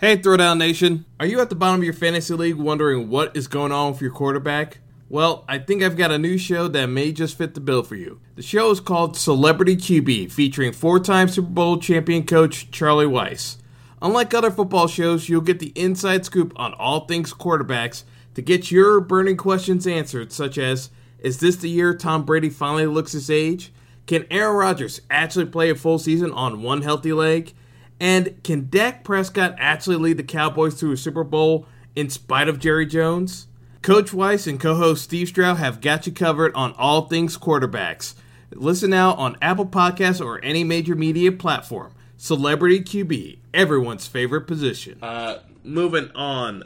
Hey, 0.00 0.18
Throwdown 0.18 0.58
Nation. 0.58 1.06
Are 1.20 1.26
you 1.26 1.40
at 1.40 1.48
the 1.48 1.54
bottom 1.54 1.80
of 1.80 1.84
your 1.84 1.94
fantasy 1.94 2.34
league 2.34 2.56
wondering 2.56 3.08
what 3.08 3.34
is 3.36 3.46
going 3.46 3.70
on 3.70 3.92
with 3.92 4.00
your 4.00 4.10
quarterback? 4.10 4.78
Well, 5.08 5.44
I 5.48 5.58
think 5.58 5.82
I've 5.82 5.96
got 5.96 6.10
a 6.10 6.18
new 6.18 6.36
show 6.36 6.66
that 6.66 6.86
may 6.86 7.12
just 7.12 7.38
fit 7.38 7.54
the 7.54 7.60
bill 7.60 7.84
for 7.84 7.94
you. 7.94 8.20
The 8.34 8.42
show 8.42 8.70
is 8.72 8.80
called 8.80 9.16
Celebrity 9.16 9.76
QB, 9.76 10.32
featuring 10.32 10.72
four 10.72 10.98
time 10.98 11.28
Super 11.28 11.48
Bowl 11.48 11.78
champion 11.78 12.26
coach 12.26 12.72
Charlie 12.72 13.06
Weis. 13.06 13.58
Unlike 14.02 14.34
other 14.34 14.50
football 14.50 14.88
shows, 14.88 15.28
you'll 15.28 15.40
get 15.40 15.60
the 15.60 15.72
inside 15.76 16.24
scoop 16.24 16.52
on 16.56 16.74
all 16.74 17.06
things 17.06 17.32
quarterbacks 17.32 18.02
to 18.34 18.42
get 18.42 18.72
your 18.72 19.00
burning 19.00 19.36
questions 19.36 19.86
answered, 19.86 20.32
such 20.32 20.58
as 20.58 20.90
is 21.24 21.38
this 21.38 21.56
the 21.56 21.70
year 21.70 21.94
Tom 21.94 22.24
Brady 22.24 22.50
finally 22.50 22.86
looks 22.86 23.12
his 23.12 23.30
age? 23.30 23.72
Can 24.06 24.26
Aaron 24.30 24.56
Rodgers 24.56 25.00
actually 25.10 25.46
play 25.46 25.70
a 25.70 25.74
full 25.74 25.98
season 25.98 26.30
on 26.30 26.62
one 26.62 26.82
healthy 26.82 27.14
leg? 27.14 27.54
And 27.98 28.42
can 28.44 28.68
Dak 28.68 29.04
Prescott 29.04 29.54
actually 29.58 29.96
lead 29.96 30.18
the 30.18 30.22
Cowboys 30.22 30.78
to 30.80 30.92
a 30.92 30.96
Super 30.98 31.24
Bowl 31.24 31.66
in 31.96 32.10
spite 32.10 32.46
of 32.46 32.58
Jerry 32.58 32.84
Jones? 32.84 33.46
Coach 33.80 34.10
Weis 34.10 34.46
and 34.46 34.60
co 34.60 34.74
host 34.74 35.04
Steve 35.04 35.28
Stroud 35.28 35.56
have 35.56 35.80
got 35.80 36.06
you 36.06 36.12
covered 36.12 36.54
on 36.54 36.74
all 36.74 37.08
things 37.08 37.38
quarterbacks. 37.38 38.14
Listen 38.50 38.90
now 38.90 39.14
on 39.14 39.38
Apple 39.40 39.66
Podcasts 39.66 40.22
or 40.22 40.44
any 40.44 40.62
major 40.62 40.94
media 40.94 41.32
platform. 41.32 41.94
Celebrity 42.18 42.80
QB, 42.80 43.38
everyone's 43.54 44.06
favorite 44.06 44.42
position. 44.42 44.98
Uh, 45.00 45.38
moving 45.62 46.10
on, 46.14 46.58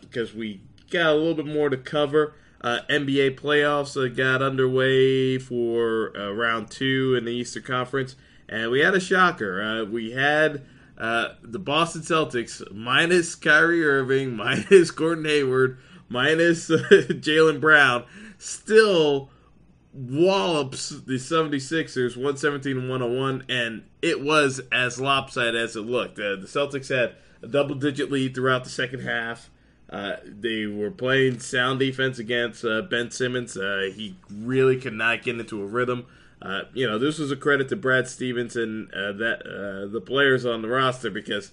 because 0.00 0.30
uh, 0.30 0.38
we 0.38 0.62
got 0.90 1.10
a 1.10 1.14
little 1.14 1.34
bit 1.34 1.46
more 1.46 1.68
to 1.68 1.76
cover. 1.76 2.32
Uh, 2.60 2.80
NBA 2.88 3.38
playoffs 3.38 3.96
uh, 3.96 4.12
got 4.12 4.42
underway 4.42 5.38
for 5.38 6.16
uh, 6.16 6.32
round 6.32 6.70
two 6.70 7.14
in 7.14 7.24
the 7.24 7.32
Eastern 7.32 7.62
Conference, 7.62 8.16
and 8.48 8.70
we 8.70 8.80
had 8.80 8.94
a 8.94 9.00
shocker. 9.00 9.62
Uh, 9.62 9.84
we 9.84 10.12
had 10.12 10.64
uh, 10.98 11.34
the 11.42 11.58
Boston 11.58 12.02
Celtics 12.02 12.62
minus 12.72 13.34
Kyrie 13.34 13.84
Irving, 13.84 14.36
minus 14.36 14.90
Gordon 14.90 15.26
Hayward, 15.26 15.78
minus 16.08 16.68
Jaylen 16.70 17.60
Brown, 17.60 18.04
still 18.38 19.30
wallops 19.92 20.90
the 20.90 21.14
76ers 21.14 22.16
117 22.16 22.88
101, 22.88 23.44
and 23.48 23.84
it 24.02 24.20
was 24.22 24.60
as 24.70 25.00
lopsided 25.00 25.54
as 25.54 25.76
it 25.76 25.82
looked. 25.82 26.16
the 26.16 26.38
Celtics 26.44 26.88
had 26.88 27.16
a 27.42 27.48
double 27.48 27.74
digit 27.74 28.10
lead 28.10 28.34
throughout 28.34 28.64
the 28.64 28.70
second 28.70 29.00
half. 29.00 29.50
Uh, 29.88 30.16
they 30.24 30.66
were 30.66 30.90
playing 30.90 31.38
sound 31.38 31.78
defense 31.78 32.18
against 32.18 32.64
uh, 32.64 32.82
Ben 32.82 33.10
Simmons. 33.10 33.56
Uh, 33.56 33.90
he 33.94 34.16
really 34.30 34.78
could 34.78 34.94
not 34.94 35.22
get 35.22 35.38
into 35.38 35.62
a 35.62 35.66
rhythm. 35.66 36.06
Uh, 36.42 36.62
you 36.74 36.86
know, 36.86 36.98
this 36.98 37.18
was 37.18 37.30
a 37.30 37.36
credit 37.36 37.68
to 37.68 37.76
Brad 37.76 38.08
Stevens 38.08 38.56
and 38.56 38.92
uh, 38.92 39.12
that 39.12 39.88
the 39.92 40.00
players 40.00 40.44
on 40.44 40.62
the 40.62 40.68
roster 40.68 41.10
because 41.10 41.52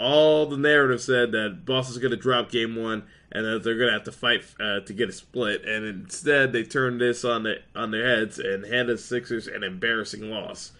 all 0.00 0.46
the 0.46 0.56
narrative 0.56 1.00
said 1.00 1.32
that 1.32 1.64
Boston's 1.64 1.98
going 1.98 2.10
to 2.10 2.16
drop 2.16 2.50
Game 2.50 2.74
One 2.74 3.04
and 3.30 3.44
that 3.46 3.62
they're 3.62 3.76
going 3.76 3.88
to 3.88 3.92
have 3.92 4.04
to 4.04 4.12
fight 4.12 4.44
to 4.58 4.92
get 4.92 5.08
a 5.08 5.12
split. 5.12 5.64
And 5.64 5.84
instead, 5.84 6.52
they 6.52 6.64
turned 6.64 7.00
this 7.00 7.24
on 7.24 7.44
the 7.44 7.58
on 7.76 7.90
their 7.90 8.06
heads 8.06 8.38
and 8.38 8.64
handed 8.64 8.96
the 8.96 9.02
Sixers 9.02 9.46
an 9.46 9.62
embarrassing 9.62 10.30
loss. 10.30 10.72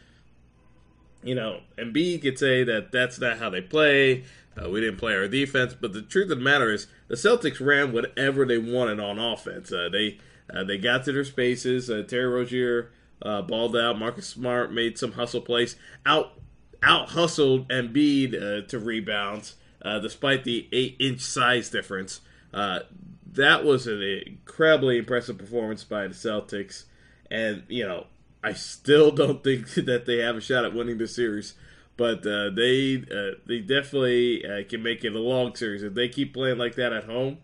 You 1.22 1.36
know, 1.36 1.60
Embiid 1.78 2.22
could 2.22 2.38
say 2.38 2.64
that 2.64 2.90
that's 2.90 3.20
not 3.20 3.38
how 3.38 3.50
they 3.50 3.60
play 3.60 4.24
uh, 4.60 4.68
we 4.68 4.80
didn't 4.80 4.98
play 4.98 5.14
our 5.14 5.28
defense, 5.28 5.74
but 5.78 5.92
the 5.92 6.02
truth 6.02 6.30
of 6.30 6.38
the 6.38 6.44
matter 6.44 6.70
is 6.70 6.86
the 7.08 7.14
Celtics 7.14 7.64
ran 7.64 7.92
whatever 7.92 8.44
they 8.44 8.58
wanted 8.58 9.00
on 9.00 9.18
offense. 9.18 9.72
Uh, 9.72 9.88
they 9.90 10.18
uh, 10.52 10.64
they 10.64 10.76
got 10.76 11.04
to 11.04 11.12
their 11.12 11.24
spaces. 11.24 11.88
Uh, 11.88 12.02
Terry 12.06 12.26
Rozier 12.26 12.90
uh, 13.22 13.42
balled 13.42 13.76
out. 13.76 13.98
Marcus 13.98 14.26
Smart 14.26 14.72
made 14.72 14.98
some 14.98 15.12
hustle 15.12 15.40
plays. 15.40 15.76
Out 16.04 16.38
out 16.82 17.10
hustled 17.10 17.68
Embiid 17.68 18.34
uh, 18.34 18.66
to 18.66 18.78
rebounds, 18.78 19.56
despite 19.82 20.44
the 20.44 20.68
eight 20.72 20.96
inch 21.00 21.20
size 21.20 21.70
difference. 21.70 22.20
that 22.52 23.64
was 23.64 23.86
an 23.86 24.02
incredibly 24.02 24.98
impressive 24.98 25.38
performance 25.38 25.84
by 25.84 26.06
the 26.06 26.14
Celtics, 26.14 26.84
and 27.30 27.62
you 27.68 27.86
know 27.86 28.06
I 28.44 28.52
still 28.52 29.12
don't 29.12 29.42
think 29.44 29.72
that 29.74 30.04
they 30.04 30.18
have 30.18 30.36
a 30.36 30.40
shot 30.42 30.66
at 30.66 30.74
winning 30.74 30.98
the 30.98 31.08
series 31.08 31.54
but 31.96 32.26
uh, 32.26 32.50
they 32.50 33.04
uh, 33.12 33.36
they 33.46 33.60
definitely 33.60 34.44
uh, 34.44 34.62
can 34.68 34.82
make 34.82 35.04
it 35.04 35.14
a 35.14 35.18
long 35.18 35.54
series 35.54 35.82
if 35.82 35.94
they 35.94 36.08
keep 36.08 36.34
playing 36.34 36.58
like 36.58 36.74
that 36.76 36.92
at 36.92 37.04
home. 37.04 37.38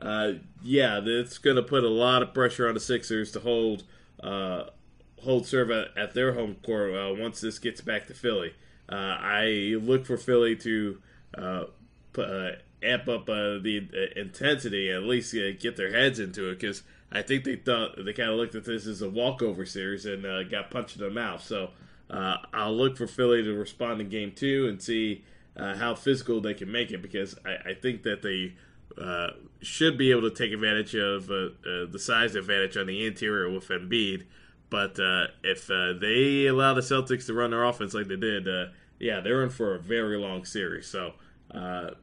Uh, 0.00 0.32
yeah, 0.62 1.00
it's 1.04 1.38
going 1.38 1.56
to 1.56 1.62
put 1.62 1.84
a 1.84 1.88
lot 1.88 2.22
of 2.22 2.32
pressure 2.32 2.66
on 2.66 2.74
the 2.74 2.80
Sixers 2.80 3.30
to 3.32 3.40
hold 3.40 3.84
uh, 4.22 4.64
hold 5.22 5.46
serve 5.46 5.70
at, 5.70 5.96
at, 5.96 6.14
their 6.14 6.32
home 6.32 6.56
court 6.64 6.94
uh, 6.94 7.14
once 7.14 7.40
this 7.40 7.58
gets 7.58 7.80
back 7.80 8.06
to 8.06 8.14
Philly. 8.14 8.54
I 8.88 9.76
look 9.80 10.06
for 10.06 10.16
Philly 10.16 10.56
to 10.56 11.00
amp 11.36 13.08
up 13.08 13.26
the 13.26 14.10
intensity, 14.16 14.90
at 14.90 15.02
least 15.02 15.34
get 15.60 15.76
their 15.76 15.92
heads 15.92 16.18
into 16.18 16.48
it 16.48 16.58
because. 16.58 16.82
I 17.12 17.22
think 17.22 17.42
they 17.42 17.56
thought 17.56 17.96
they 17.96 18.12
kind 18.12 18.30
of 18.30 18.36
looked 18.36 18.54
at 18.54 18.64
this 18.64 18.86
as 18.86 19.02
a 19.02 19.10
walkover 19.10 19.66
series 19.66 20.06
and 20.06 20.22
got 20.48 20.70
punched 20.70 20.94
in 20.94 21.02
the 21.02 21.10
mouth. 21.10 21.42
So 21.42 21.70
uh, 22.10 22.38
I'll 22.52 22.76
look 22.76 22.96
for 22.96 23.06
Philly 23.06 23.42
to 23.42 23.52
respond 23.52 24.00
in 24.00 24.08
game 24.08 24.32
two 24.34 24.66
and 24.68 24.82
see 24.82 25.24
uh, 25.56 25.76
how 25.76 25.94
physical 25.94 26.40
they 26.40 26.54
can 26.54 26.70
make 26.70 26.90
it 26.90 27.02
because 27.02 27.36
I, 27.44 27.70
I 27.70 27.74
think 27.74 28.02
that 28.02 28.22
they 28.22 28.54
uh, 29.00 29.30
should 29.60 29.96
be 29.96 30.10
able 30.10 30.22
to 30.22 30.30
take 30.30 30.52
advantage 30.52 30.94
of 30.94 31.30
uh, 31.30 31.34
uh, 31.34 31.86
the 31.90 31.98
size 31.98 32.34
advantage 32.34 32.76
on 32.76 32.86
the 32.86 33.06
interior 33.06 33.48
with 33.48 33.68
Embiid. 33.68 34.24
But 34.68 34.98
uh, 34.98 35.28
if 35.42 35.66
they 35.66 36.46
allow 36.46 36.74
the 36.74 36.80
Celtics 36.80 37.26
to 37.26 37.34
run 37.34 37.50
their 37.50 37.64
offense 37.64 37.92
like 37.92 38.06
they 38.06 38.16
did, 38.16 38.46
yeah, 39.00 39.20
they're 39.20 39.42
in 39.42 39.50
for 39.50 39.74
a 39.74 39.80
very 39.80 40.16
long 40.16 40.44
series. 40.44 40.86
So 40.86 41.14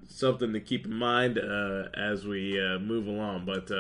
something 0.09 0.51
to 0.51 0.59
keep 0.59 0.85
in 0.85 0.93
mind 0.93 1.37
as 1.37 2.25
we 2.25 2.59
move 2.81 3.07
along. 3.07 3.45
But 3.45 3.71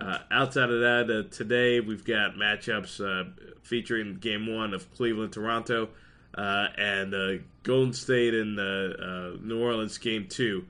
uh, 0.00 0.18
outside 0.30 0.70
of 0.70 0.80
that, 0.80 1.10
uh, 1.10 1.34
today 1.34 1.80
we've 1.80 2.04
got 2.04 2.34
matchups 2.34 3.00
uh, 3.00 3.30
featuring 3.62 4.16
Game 4.16 4.46
One 4.46 4.72
of 4.72 4.92
Cleveland 4.94 5.32
Toronto 5.32 5.88
uh, 6.34 6.68
and 6.76 7.14
uh, 7.14 7.42
Golden 7.64 7.92
State 7.92 8.34
and 8.34 8.58
uh, 8.58 9.36
New 9.42 9.60
Orleans 9.60 9.98
Game 9.98 10.26
Two. 10.28 10.66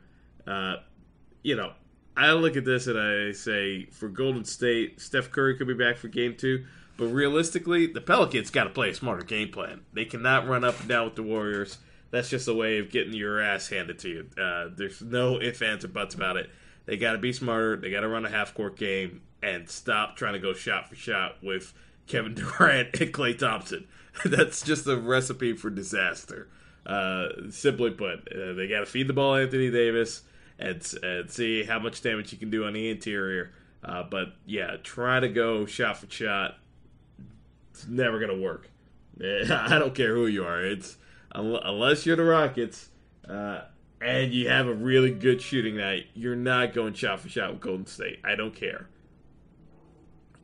you 1.43 1.57
know, 1.57 1.73
I 2.17 2.33
look 2.33 2.57
at 2.57 2.65
this 2.65 2.87
and 2.87 2.99
I 2.99 3.33
say 3.33 3.87
for 3.87 4.09
Golden 4.09 4.45
State, 4.45 5.01
Steph 5.01 5.31
Curry 5.31 5.57
could 5.57 5.69
be 5.69 5.75
back 5.75 5.99
for 5.99 6.09
Game 6.09 6.35
Two, 6.35 6.65
but 6.97 7.09
realistically, 7.09 7.87
the 7.87 8.01
Pelicans 8.01 8.51
got 8.51 8.65
to 8.65 8.71
play 8.71 8.91
a 8.91 8.95
smarter 8.95 9.25
game 9.25 9.51
plan. 9.51 9.83
They 9.93 10.07
cannot 10.07 10.49
run 10.49 10.65
up 10.65 10.81
and 10.81 10.89
down 10.89 11.05
with 11.05 11.17
the 11.17 11.23
Warriors. 11.23 11.79
That's 12.11 12.31
just 12.31 12.49
a 12.49 12.55
way 12.55 12.79
of 12.79 12.91
getting 12.91 13.13
your 13.13 13.43
ass 13.43 13.69
handed 13.69 13.99
to 13.99 14.09
you. 14.09 14.27
there's 14.75 15.03
no 15.03 15.39
ifs, 15.39 15.61
ands, 15.61 15.85
or 15.85 15.89
buts 15.89 16.15
about 16.15 16.39
it. 16.39 16.49
They 16.89 16.97
got 16.97 17.13
to 17.13 17.19
be 17.19 17.35
smarter. 17.35 17.77
They 17.77 17.91
got 17.91 18.01
to 18.01 18.09
run 18.09 18.25
a 18.25 18.31
half 18.31 18.55
court 18.55 18.79
game 18.79 19.21
and 19.43 19.69
stop 19.69 20.17
trying 20.17 20.33
to 20.33 20.39
go 20.39 20.55
shot 20.55 20.89
for 20.89 20.97
shot 20.97 21.37
with 21.43 21.75
Kevin 22.07 22.33
Durant 22.59 22.99
and 22.99 23.13
Klay 23.13 23.39
Thompson. 23.39 23.87
That's 24.25 24.63
just 24.63 24.87
a 24.87 24.97
recipe 24.97 25.53
for 25.53 25.69
disaster. 25.69 26.49
Uh, 26.87 27.29
simply 27.51 27.91
put, 27.91 28.27
uh, 28.33 28.55
they 28.55 28.67
got 28.69 28.81
to 28.81 28.87
feed 28.87 29.07
the 29.07 29.13
ball 29.13 29.37
Anthony 29.37 29.71
Davis 29.71 30.23
and, 30.59 30.83
and 31.03 31.31
see 31.31 31.63
how 31.63 31.79
much 31.79 32.01
damage 32.01 32.31
he 32.31 32.39
can 32.39 32.49
do 32.49 32.65
on 32.65 32.73
the 32.73 32.89
interior. 32.89 33.53
Uh, 33.85 34.05
but 34.05 34.29
yeah, 34.47 34.79
try 34.83 35.21
to 35.21 35.29
go 35.29 35.67
shot 35.67 35.99
for 35.99 36.11
shot. 36.11 36.57
It's 37.71 37.87
never 37.87 38.19
gonna 38.19 38.39
work. 38.39 38.71
I 39.21 39.79
don't 39.79 39.95
care 39.95 40.15
who 40.15 40.27
you 40.27 40.45
are. 40.45 40.65
It's 40.65 40.97
unless 41.33 42.07
you're 42.07 42.17
the 42.17 42.25
Rockets 42.25 42.89
uh, 43.29 43.61
and 44.01 44.33
you 44.33 44.49
have 44.49 44.67
a 44.67 44.75
really 44.75 45.11
good 45.11 45.43
shooting 45.43 45.77
night, 45.77 46.07
you're 46.15 46.37
not 46.37 46.73
going 46.73 46.95
shot 46.95 47.21
for 47.21 47.29
shot 47.29 47.53
with 47.53 47.61
Golden 47.61 47.87
State. 47.87 48.21
I 48.25 48.35
don't 48.35 48.55
care. 48.55 48.89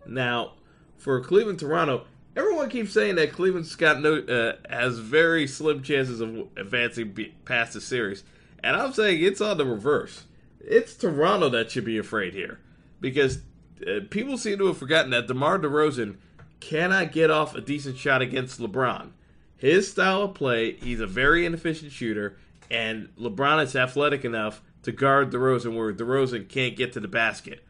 Now, 0.06 0.54
for 0.96 1.20
Cleveland 1.20 1.60
Toronto, 1.60 2.04
everyone 2.36 2.68
keeps 2.68 2.92
saying 2.92 3.14
that 3.16 3.32
Cleveland's 3.32 3.74
got 3.76 4.00
no 4.00 4.16
uh, 4.16 4.56
has 4.68 4.98
very 4.98 5.46
slim 5.46 5.82
chances 5.82 6.20
of 6.20 6.48
advancing 6.56 7.16
past 7.44 7.74
the 7.74 7.80
series, 7.80 8.24
and 8.62 8.76
I'm 8.76 8.92
saying 8.92 9.22
it's 9.22 9.40
on 9.40 9.58
the 9.58 9.66
reverse. 9.66 10.24
It's 10.60 10.94
Toronto 10.94 11.48
that 11.50 11.70
should 11.70 11.84
be 11.84 11.98
afraid 11.98 12.32
here 12.32 12.58
because 13.00 13.40
uh, 13.86 14.00
people 14.10 14.38
seem 14.38 14.58
to 14.58 14.66
have 14.66 14.78
forgotten 14.78 15.10
that 15.10 15.26
DeMar 15.26 15.58
DeRozan 15.58 16.16
cannot 16.60 17.12
get 17.12 17.30
off 17.30 17.54
a 17.54 17.60
decent 17.60 17.98
shot 17.98 18.22
against 18.22 18.60
LeBron. 18.60 19.10
His 19.56 19.90
style 19.90 20.22
of 20.22 20.34
play, 20.34 20.72
he's 20.72 21.00
a 21.00 21.06
very 21.06 21.44
inefficient 21.44 21.92
shooter, 21.92 22.36
and 22.70 23.08
LeBron 23.16 23.62
is 23.62 23.76
athletic 23.76 24.24
enough 24.24 24.62
to 24.82 24.92
guard 24.92 25.30
DeRozan 25.30 25.76
where 25.76 25.92
DeRozan 25.92 26.48
can't 26.48 26.76
get 26.76 26.92
to 26.92 27.00
the 27.00 27.08
basket. 27.08 27.64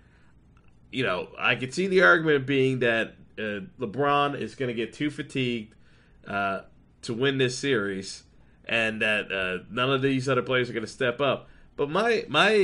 You 0.91 1.05
know, 1.05 1.29
I 1.39 1.57
could 1.57 1.75
see 1.75 1.87
the 1.87 2.03
argument 2.03 2.47
being 2.47 2.81
that 2.81 3.15
uh, 3.39 3.61
LeBron 3.81 4.39
is 4.39 4.55
going 4.55 4.69
to 4.69 4.75
get 4.75 4.93
too 4.93 5.11
fatigued 5.11 5.75
uh, 6.27 6.63
to 7.03 7.15
win 7.15 7.39
this 7.39 7.59
series, 7.59 8.25
and 8.65 9.03
that 9.03 9.31
uh, 9.33 9.65
none 9.71 9.91
of 9.91 10.03
these 10.03 10.29
other 10.29 10.43
players 10.43 10.71
are 10.71 10.73
going 10.73 10.87
to 10.87 10.91
step 10.91 11.21
up. 11.21 11.49
But 11.77 11.91
my 11.91 12.25
my 12.29 12.55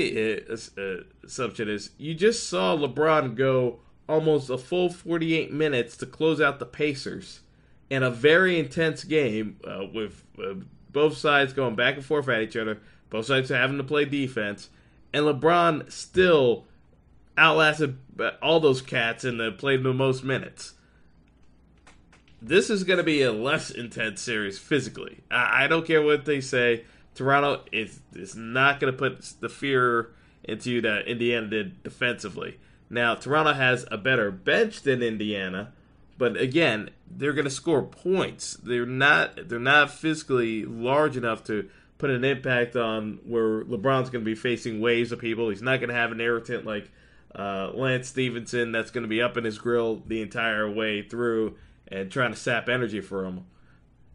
uh, 0.48 0.56
uh, 0.80 1.02
assumption 1.24 1.68
is 1.68 1.90
you 1.98 2.14
just 2.14 2.48
saw 2.48 2.76
LeBron 2.76 3.34
go 3.34 3.80
almost 4.08 4.50
a 4.50 4.58
full 4.58 4.90
48 4.90 5.52
minutes 5.52 5.96
to 5.98 6.06
close 6.06 6.40
out 6.40 6.58
the 6.58 6.66
Pacers 6.66 7.40
in 7.88 8.02
a 8.02 8.10
very 8.10 8.58
intense 8.58 9.04
game 9.04 9.56
uh, 9.66 9.84
with 9.92 10.24
both 10.92 11.16
sides 11.16 11.52
going 11.52 11.74
back 11.74 11.96
and 11.96 12.04
forth 12.04 12.28
at 12.28 12.42
each 12.42 12.56
other, 12.56 12.80
both 13.08 13.26
sides 13.26 13.50
having 13.50 13.78
to 13.78 13.84
play 13.84 14.04
defense, 14.04 14.70
and 15.12 15.24
LeBron 15.24 15.90
still 15.90 16.66
outlasted 17.36 17.98
all 18.42 18.60
those 18.60 18.82
cats 18.82 19.24
and 19.24 19.58
played 19.58 19.82
the 19.82 19.94
most 19.94 20.22
minutes. 20.22 20.74
This 22.42 22.70
is 22.70 22.84
going 22.84 22.98
to 22.98 23.04
be 23.04 23.22
a 23.22 23.32
less 23.32 23.70
intense 23.70 24.22
series 24.22 24.58
physically. 24.58 25.20
I, 25.30 25.64
I 25.64 25.66
don't 25.66 25.86
care 25.86 26.02
what 26.02 26.24
they 26.24 26.40
say. 26.40 26.84
Toronto 27.14 27.64
is 27.72 28.00
is 28.14 28.34
not 28.34 28.80
going 28.80 28.92
to 28.92 28.98
put 28.98 29.20
the 29.40 29.48
fear 29.48 30.10
into 30.44 30.70
you 30.70 30.80
that 30.80 31.06
Indiana 31.06 31.48
did 31.48 31.82
defensively. 31.82 32.58
Now, 32.88 33.14
Toronto 33.14 33.52
has 33.52 33.86
a 33.90 33.98
better 33.98 34.30
bench 34.30 34.82
than 34.82 35.02
Indiana, 35.02 35.72
but 36.20 36.36
again, 36.36 36.90
they're 37.10 37.32
going 37.32 37.46
to 37.46 37.50
score 37.50 37.82
points. 37.82 38.52
They're 38.62 38.84
not 38.84 39.48
they're 39.48 39.58
not 39.58 39.90
physically 39.90 40.66
large 40.66 41.16
enough 41.16 41.42
to 41.44 41.70
put 41.96 42.10
an 42.10 42.24
impact 42.24 42.76
on 42.76 43.20
where 43.24 43.64
LeBron's 43.64 44.10
going 44.10 44.22
to 44.22 44.30
be 44.30 44.34
facing 44.34 44.82
waves 44.82 45.12
of 45.12 45.18
people. 45.18 45.48
He's 45.48 45.62
not 45.62 45.78
going 45.80 45.88
to 45.88 45.94
have 45.94 46.12
an 46.12 46.20
irritant 46.20 46.66
like 46.66 46.90
uh, 47.34 47.70
Lance 47.72 48.08
Stephenson 48.08 48.70
that's 48.70 48.90
going 48.90 49.04
to 49.04 49.08
be 49.08 49.22
up 49.22 49.38
in 49.38 49.44
his 49.44 49.56
grill 49.56 50.02
the 50.06 50.20
entire 50.20 50.70
way 50.70 51.00
through 51.00 51.56
and 51.88 52.12
trying 52.12 52.32
to 52.32 52.36
sap 52.36 52.68
energy 52.68 53.00
for 53.00 53.24
him. 53.24 53.46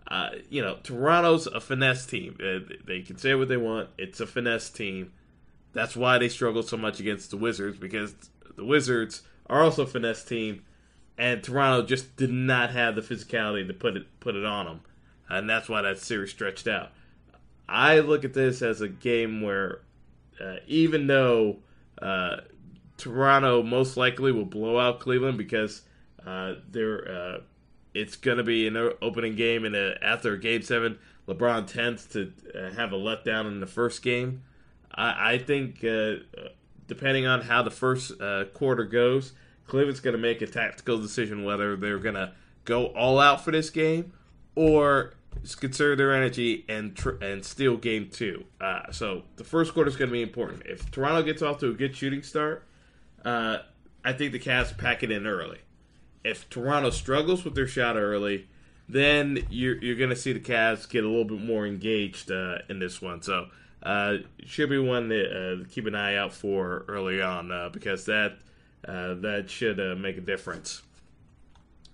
Uh, 0.07 0.29
you 0.51 0.61
know, 0.61 0.77
Toronto's 0.83 1.47
a 1.47 1.59
finesse 1.59 2.05
team. 2.05 2.37
Uh, 2.39 2.71
they 2.85 3.01
can 3.01 3.17
say 3.17 3.33
what 3.33 3.47
they 3.47 3.57
want. 3.57 3.89
It's 3.97 4.19
a 4.19 4.27
finesse 4.27 4.69
team. 4.69 5.11
That's 5.73 5.95
why 5.95 6.19
they 6.19 6.29
struggle 6.29 6.61
so 6.61 6.77
much 6.77 6.99
against 6.99 7.31
the 7.31 7.37
Wizards 7.37 7.79
because 7.79 8.13
the 8.55 8.63
Wizards 8.63 9.23
are 9.47 9.63
also 9.63 9.83
a 9.83 9.87
finesse 9.87 10.23
team, 10.23 10.61
and 11.17 11.43
Toronto 11.43 11.85
just 11.85 12.15
did 12.15 12.31
not 12.31 12.71
have 12.71 12.95
the 12.95 13.01
physicality 13.01 13.65
to 13.67 13.73
put 13.73 13.95
it 13.95 14.19
put 14.19 14.35
it 14.35 14.45
on 14.45 14.65
them, 14.65 14.81
and 15.29 15.49
that's 15.49 15.69
why 15.69 15.81
that 15.81 15.99
series 15.99 16.31
stretched 16.31 16.67
out. 16.67 16.91
I 17.67 17.99
look 17.99 18.23
at 18.25 18.33
this 18.33 18.61
as 18.61 18.81
a 18.81 18.87
game 18.87 19.41
where, 19.41 19.81
uh, 20.39 20.57
even 20.67 21.07
though 21.07 21.57
uh, 22.01 22.37
Toronto 22.97 23.63
most 23.63 23.97
likely 23.97 24.31
will 24.31 24.45
blow 24.45 24.77
out 24.77 24.99
Cleveland 24.99 25.37
because 25.37 25.81
uh, 26.25 26.55
they're 26.69 27.09
uh, 27.09 27.37
it's 27.93 28.17
going 28.17 28.37
to 28.37 28.43
be 28.43 28.67
an 28.67 28.75
opening 29.01 29.35
game, 29.35 29.63
and 29.63 29.75
after 29.75 30.35
Game 30.35 30.61
Seven, 30.61 30.99
LeBron 31.27 31.65
tends 31.65 32.05
to 32.07 32.31
uh, 32.53 32.71
have 32.71 32.91
a 32.91 32.97
letdown 32.97 33.47
in 33.47 33.61
the 33.61 33.67
first 33.67 34.01
game. 34.03 34.43
I, 34.93 35.33
I 35.33 35.37
think 35.37 35.83
uh, 35.83 36.15
depending 36.87 37.25
on 37.25 37.41
how 37.41 37.63
the 37.63 37.71
first 37.71 38.11
quarter 38.53 38.83
goes, 38.83 39.31
Cleveland's 39.67 39.99
going 39.99 40.15
to 40.15 40.21
make 40.21 40.41
a 40.41 40.47
tactical 40.47 40.99
decision 40.99 41.43
whether 41.43 41.75
they're 41.75 41.99
going 41.99 42.15
to 42.15 42.33
go 42.65 42.87
all 42.87 43.19
out 43.19 43.43
for 43.43 43.51
this 43.51 43.69
game 43.69 44.13
or 44.55 45.13
conserve 45.59 45.97
their 45.97 46.13
energy 46.13 46.65
and 46.69 46.95
tr- 46.95 47.21
and 47.21 47.43
steal 47.43 47.77
game 47.77 48.09
two. 48.09 48.45
Uh, 48.59 48.91
so 48.91 49.23
the 49.35 49.43
first 49.43 49.73
quarter 49.73 49.89
is 49.89 49.95
going 49.95 50.09
to 50.09 50.13
be 50.13 50.21
important. 50.21 50.63
If 50.65 50.89
Toronto 50.91 51.23
gets 51.23 51.41
off 51.41 51.59
to 51.59 51.69
a 51.69 51.73
good 51.73 51.95
shooting 51.95 52.23
start, 52.23 52.65
uh, 53.23 53.59
I 54.03 54.13
think 54.13 54.31
the 54.31 54.39
Cavs 54.39 54.75
pack 54.77 55.03
it 55.03 55.11
in 55.11 55.27
early. 55.27 55.59
If 56.23 56.49
Toronto 56.49 56.89
struggles 56.89 57.43
with 57.43 57.55
their 57.55 57.67
shot 57.67 57.97
early, 57.97 58.47
then 58.87 59.45
you're, 59.49 59.77
you're 59.83 59.95
going 59.95 60.09
to 60.09 60.15
see 60.15 60.33
the 60.33 60.39
Cavs 60.39 60.89
get 60.89 61.03
a 61.03 61.07
little 61.07 61.25
bit 61.25 61.41
more 61.41 61.65
engaged 61.65 62.31
uh, 62.31 62.59
in 62.69 62.79
this 62.79 63.01
one. 63.01 63.21
So 63.21 63.47
uh, 63.83 64.17
should 64.45 64.69
be 64.69 64.79
one 64.79 65.09
to 65.09 65.61
uh, 65.61 65.63
keep 65.69 65.85
an 65.85 65.95
eye 65.95 66.15
out 66.15 66.33
for 66.33 66.85
early 66.87 67.21
on 67.21 67.51
uh, 67.51 67.69
because 67.69 68.05
that 68.05 68.37
that 68.85 69.45
should 69.49 69.79
uh, 69.79 69.95
make 69.95 70.17
a 70.17 70.21
difference. 70.21 70.81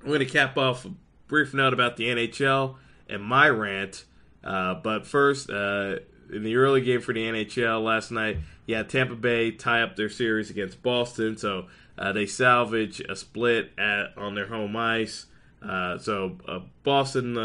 I'm 0.01 0.07
going 0.07 0.19
to 0.19 0.25
cap 0.25 0.57
off 0.57 0.85
a 0.85 0.91
brief 1.27 1.53
note 1.53 1.73
about 1.73 1.97
the 1.97 2.05
NHL 2.05 2.75
and 3.07 3.23
my 3.23 3.49
rant, 3.49 4.05
uh, 4.43 4.75
but 4.75 5.05
first, 5.05 5.49
in 5.49 6.43
the 6.43 6.55
early 6.55 6.81
game 6.81 7.01
for 7.01 7.13
the 7.13 7.23
NHL 7.23 7.83
last 7.83 8.11
night, 8.11 8.37
yeah, 8.65 8.83
Tampa 8.83 9.15
Bay 9.15 9.51
tie 9.51 9.81
up 9.81 9.95
their 9.95 10.09
series 10.09 10.49
against 10.49 10.81
Boston, 10.81 11.37
so 11.37 11.67
they 12.13 12.25
salvage 12.25 12.99
a 13.01 13.15
split 13.15 13.71
at 13.77 14.17
on 14.17 14.33
their 14.33 14.47
home 14.47 14.75
ice. 14.75 15.27
so 15.61 16.37
Boston, 16.83 17.35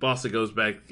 Boston 0.00 0.32
goes 0.32 0.50
back 0.50 0.88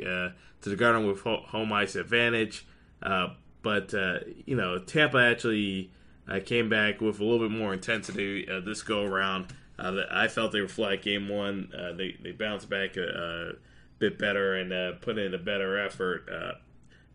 to 0.67 0.71
the 0.71 0.77
Garden 0.77 1.07
with 1.07 1.21
home 1.21 1.73
ice 1.73 1.95
advantage. 1.95 2.67
Uh, 3.03 3.29
but 3.63 3.95
uh, 3.95 4.19
you 4.45 4.57
know, 4.57 4.79
Tampa 4.79 5.19
actually 5.19 5.91
uh, 6.29 6.41
came 6.45 6.69
back 6.69 7.01
with 7.01 7.21
a 7.21 7.25
little 7.25 7.49
bit 7.49 7.57
more 7.57 7.73
intensity 7.73 8.49
uh, 8.49 8.61
this 8.61 8.83
go 8.83 9.05
around. 9.05 9.53
Uh, 9.79 10.03
I 10.11 10.29
felt 10.29 10.53
they 10.53 10.61
were 10.61 10.69
flat 10.69 11.03
game 11.03 11.29
one. 11.29 11.73
Uh, 11.77 11.93
they 11.93 12.17
they 12.23 12.33
bounced 12.33 12.69
back 12.69 12.97
a, 12.97 13.03
a 13.03 13.53
bit 13.99 14.19
better 14.19 14.55
and 14.55 15.01
put 15.01 15.19
in 15.19 15.35
a 15.35 15.39
better 15.39 15.79
effort, 15.79 16.29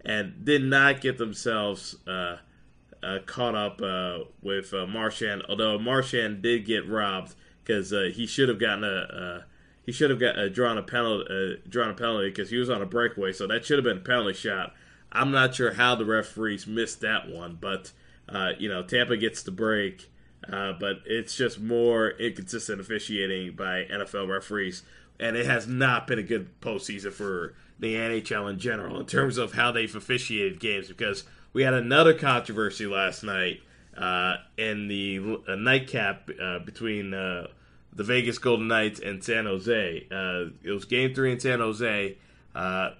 and 0.06 0.45
did 0.45 0.63
not 0.63 1.02
get 1.02 1.17
themselves. 1.17 1.97
caught 3.26 3.56
up 3.56 3.82
with 4.41 4.74
Marchand, 4.74 5.43
although 5.50 5.80
Marchand 5.80 6.41
did 6.41 6.65
get 6.65 6.88
robbed 6.88 7.36
because 7.63 7.89
he 8.15 8.26
should 8.26 8.50
have 8.50 8.60
gotten 8.60 8.84
a 8.84 9.45
he 9.84 9.91
should 9.91 10.10
have 10.10 10.19
got 10.19 10.38
uh, 10.38 10.50
drawn 10.50 10.78
a 10.78 10.84
penalty, 10.84 11.26
uh, 11.30 11.67
drawn 11.67 11.89
a 11.89 11.93
penalty 11.93 12.30
because 12.30 12.50
he 12.50 12.58
was 12.58 12.69
on 12.69 12.82
a 12.82 12.86
breakaway. 12.86 13.34
So 13.34 13.47
that 13.47 13.65
should 13.65 13.78
have 13.78 13.84
been 13.84 13.97
a 13.97 14.02
penalty 14.02 14.34
shot. 14.34 14.74
I'm 15.12 15.32
not 15.32 15.56
sure 15.56 15.74
how 15.74 15.95
the 15.95 16.06
referees 16.06 16.67
missed 16.67 17.02
that 17.02 17.30
one, 17.30 17.58
but 17.60 17.91
uh, 18.31 18.51
you 18.57 18.69
know 18.69 18.83
Tampa 18.83 19.17
gets 19.17 19.43
the 19.43 19.51
break, 19.51 20.09
uh, 20.51 20.73
but 20.79 20.97
it's 21.05 21.35
just 21.35 21.59
more 21.59 22.11
inconsistent 22.11 22.79
officiating 22.79 23.55
by 23.55 23.85
NFL 23.91 24.29
referees, 24.29 24.83
and 25.19 25.35
it 25.35 25.45
has 25.45 25.67
not 25.67 26.07
been 26.07 26.19
a 26.19 26.23
good 26.23 26.59
postseason 26.61 27.11
for 27.11 27.53
the 27.79 27.95
NHL 27.95 28.49
in 28.49 28.59
general 28.59 28.99
in 28.99 29.05
terms 29.05 29.37
of 29.37 29.53
how 29.53 29.71
they've 29.71 29.95
officiated 29.95 30.59
games. 30.59 30.87
Because 30.87 31.23
we 31.53 31.63
had 31.63 31.73
another 31.73 32.13
controversy 32.13 32.85
last 32.85 33.23
night 33.23 33.61
uh, 33.97 34.35
in 34.57 34.87
the 34.87 35.19
nightcap 35.57 36.29
uh, 36.41 36.59
between 36.59 37.13
the 37.93 38.03
Vegas 38.03 38.37
Golden 38.37 38.67
Knights 38.67 38.99
and 38.99 39.23
San 39.23 39.45
Jose. 39.45 40.07
Uh, 40.11 40.51
it 40.63 40.71
was 40.71 40.85
Game 40.85 41.13
Three 41.13 41.31
in 41.31 41.39
San 41.39 41.59
Jose. 41.59 42.17
Uh, 42.55 42.91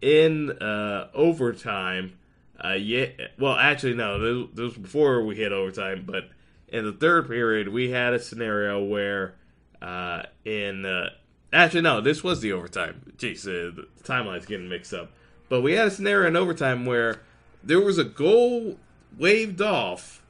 in 0.00 0.50
uh, 0.50 1.08
overtime, 1.14 2.16
uh, 2.64 2.72
yeah. 2.72 3.06
Well, 3.38 3.54
actually, 3.54 3.94
no. 3.94 4.48
This, 4.48 4.64
was 4.64 4.74
before 4.74 5.24
we 5.24 5.36
hit 5.36 5.52
overtime, 5.52 6.04
but 6.06 6.28
in 6.68 6.84
the 6.84 6.92
third 6.92 7.28
period, 7.28 7.68
we 7.68 7.90
had 7.90 8.14
a 8.14 8.18
scenario 8.18 8.82
where 8.82 9.34
uh, 9.80 10.22
in 10.44 10.84
uh, 10.84 11.10
actually 11.52 11.82
no, 11.82 12.00
this 12.00 12.24
was 12.24 12.40
the 12.40 12.52
overtime. 12.52 13.12
Jeez, 13.16 13.44
the 13.44 13.86
timeline's 14.02 14.46
getting 14.46 14.68
mixed 14.68 14.92
up. 14.92 15.10
But 15.48 15.62
we 15.62 15.72
had 15.72 15.86
a 15.88 15.90
scenario 15.90 16.28
in 16.28 16.36
overtime 16.36 16.84
where 16.84 17.22
there 17.62 17.80
was 17.80 17.96
a 17.96 18.04
goal 18.04 18.76
waved 19.16 19.62
off 19.62 20.22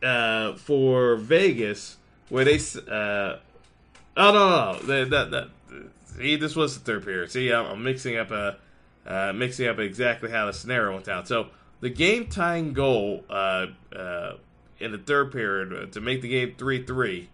for 0.00 1.16
Vegas 1.16 1.96
where 2.28 2.44
they 2.44 2.56
uh, 2.56 3.36
oh 4.16 4.32
no 4.32 4.32
no, 4.32 4.78
no. 4.86 5.04
that 5.06 5.30
that 5.30 5.48
see 6.16 6.36
this 6.36 6.56
was 6.56 6.78
the 6.78 6.84
third 6.84 7.04
period. 7.04 7.30
See, 7.30 7.52
I'm, 7.52 7.66
I'm 7.66 7.82
mixing 7.82 8.16
up 8.16 8.30
a 8.30 8.56
uh, 9.06 9.32
mixing 9.34 9.68
up 9.68 9.78
exactly 9.78 10.30
how 10.30 10.46
the 10.46 10.52
scenario 10.52 10.92
went 10.92 11.04
down. 11.04 11.26
So 11.26 11.48
the 11.80 11.90
game 11.90 12.28
tying 12.28 12.72
goal 12.72 13.24
uh, 13.28 13.66
uh, 13.94 14.34
in 14.78 14.92
the 14.92 14.98
third 14.98 15.32
period 15.32 15.92
to 15.92 16.00
make 16.00 16.22
the 16.22 16.28
game 16.28 16.54
3 16.56 16.84
3. 16.84 17.28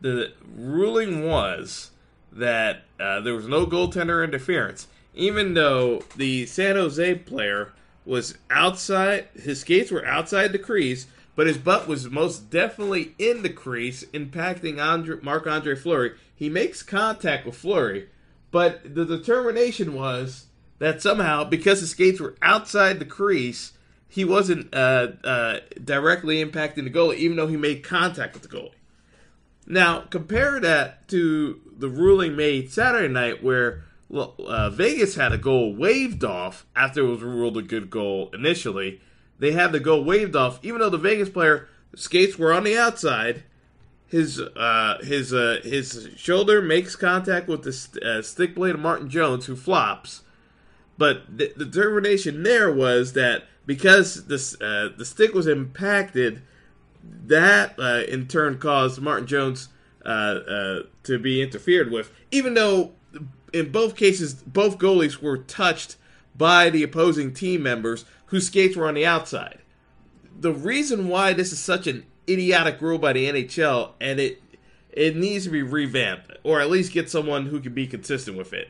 The 0.00 0.32
ruling 0.56 1.24
was 1.26 1.90
that 2.32 2.82
uh, 2.98 3.20
there 3.20 3.34
was 3.34 3.46
no 3.46 3.66
goaltender 3.66 4.24
interference, 4.24 4.88
even 5.14 5.54
though 5.54 6.02
the 6.16 6.46
San 6.46 6.76
Jose 6.76 7.14
player 7.16 7.72
was 8.04 8.36
outside, 8.50 9.28
his 9.40 9.60
skates 9.60 9.90
were 9.90 10.04
outside 10.04 10.52
the 10.52 10.58
crease, 10.58 11.06
but 11.36 11.46
his 11.46 11.58
butt 11.58 11.86
was 11.86 12.10
most 12.10 12.50
definitely 12.50 13.14
in 13.18 13.42
the 13.42 13.50
crease, 13.50 14.04
impacting 14.12 14.82
Andre, 14.82 15.18
Marc 15.22 15.46
Andre 15.46 15.76
Fleury. 15.76 16.12
He 16.34 16.48
makes 16.48 16.82
contact 16.82 17.46
with 17.46 17.56
Fleury, 17.56 18.08
but 18.52 18.94
the 18.94 19.04
determination 19.04 19.94
was 19.94 20.46
that 20.78 21.02
somehow, 21.02 21.42
because 21.42 21.80
his 21.80 21.90
skates 21.90 22.20
were 22.20 22.36
outside 22.42 23.00
the 23.00 23.04
crease, 23.04 23.72
he 24.08 24.24
wasn't 24.24 24.72
uh, 24.74 25.08
uh, 25.24 25.60
directly 25.82 26.44
impacting 26.44 26.84
the 26.84 26.90
goalie, 26.90 27.16
even 27.16 27.36
though 27.36 27.46
he 27.46 27.56
made 27.56 27.82
contact 27.82 28.34
with 28.34 28.42
the 28.42 28.48
goalie. 28.48 28.74
Now, 29.66 30.00
compare 30.00 30.60
that 30.60 31.08
to 31.08 31.60
the 31.76 31.88
ruling 31.88 32.36
made 32.36 32.70
Saturday 32.70 33.12
night 33.12 33.42
where 33.42 33.84
uh, 34.12 34.70
Vegas 34.70 35.14
had 35.14 35.32
a 35.32 35.38
goal 35.38 35.74
waved 35.74 36.24
off 36.24 36.66
after 36.76 37.00
it 37.00 37.08
was 37.08 37.22
ruled 37.22 37.56
a 37.56 37.62
good 37.62 37.88
goal 37.88 38.30
initially. 38.34 39.00
They 39.38 39.52
had 39.52 39.72
the 39.72 39.80
goal 39.80 40.04
waved 40.04 40.36
off, 40.36 40.58
even 40.62 40.80
though 40.80 40.90
the 40.90 40.98
Vegas 40.98 41.30
player 41.30 41.68
skates 41.96 42.38
were 42.38 42.52
on 42.52 42.64
the 42.64 42.76
outside. 42.76 43.44
His 44.12 44.38
uh, 44.38 44.98
his 45.02 45.32
uh, 45.32 45.60
his 45.64 46.10
shoulder 46.16 46.60
makes 46.60 46.96
contact 46.96 47.48
with 47.48 47.62
the 47.62 47.72
st- 47.72 48.04
uh, 48.04 48.20
stick 48.20 48.54
blade 48.54 48.74
of 48.74 48.80
Martin 48.82 49.08
Jones, 49.08 49.46
who 49.46 49.56
flops. 49.56 50.20
But 50.98 51.38
the, 51.38 51.50
the 51.56 51.64
determination 51.64 52.42
there 52.42 52.70
was 52.70 53.14
that 53.14 53.44
because 53.64 54.26
this 54.26 54.60
uh, 54.60 54.90
the 54.94 55.06
stick 55.06 55.32
was 55.32 55.46
impacted, 55.46 56.42
that 57.02 57.74
uh, 57.78 58.02
in 58.06 58.28
turn 58.28 58.58
caused 58.58 59.00
Martin 59.00 59.26
Jones 59.26 59.70
uh, 60.04 60.80
to 61.04 61.18
be 61.18 61.40
interfered 61.40 61.90
with, 61.90 62.12
even 62.30 62.52
though 62.52 62.92
in 63.54 63.72
both 63.72 63.96
cases, 63.96 64.34
both 64.34 64.76
goalies 64.76 65.22
were 65.22 65.38
touched 65.38 65.96
by 66.36 66.68
the 66.68 66.82
opposing 66.82 67.32
team 67.32 67.62
members 67.62 68.04
whose 68.26 68.48
skates 68.48 68.76
were 68.76 68.88
on 68.88 68.94
the 68.94 69.06
outside. 69.06 69.60
The 70.38 70.52
reason 70.52 71.08
why 71.08 71.32
this 71.32 71.50
is 71.50 71.58
such 71.58 71.86
an 71.86 72.04
idiotic 72.28 72.80
rule 72.80 72.98
by 72.98 73.12
the 73.12 73.28
NHL, 73.28 73.92
and 74.00 74.20
it 74.20 74.42
it 74.92 75.16
needs 75.16 75.44
to 75.44 75.50
be 75.50 75.62
revamped, 75.62 76.32
or 76.42 76.60
at 76.60 76.70
least 76.70 76.92
get 76.92 77.10
someone 77.10 77.46
who 77.46 77.60
can 77.60 77.72
be 77.72 77.86
consistent 77.86 78.36
with 78.36 78.52
it. 78.52 78.68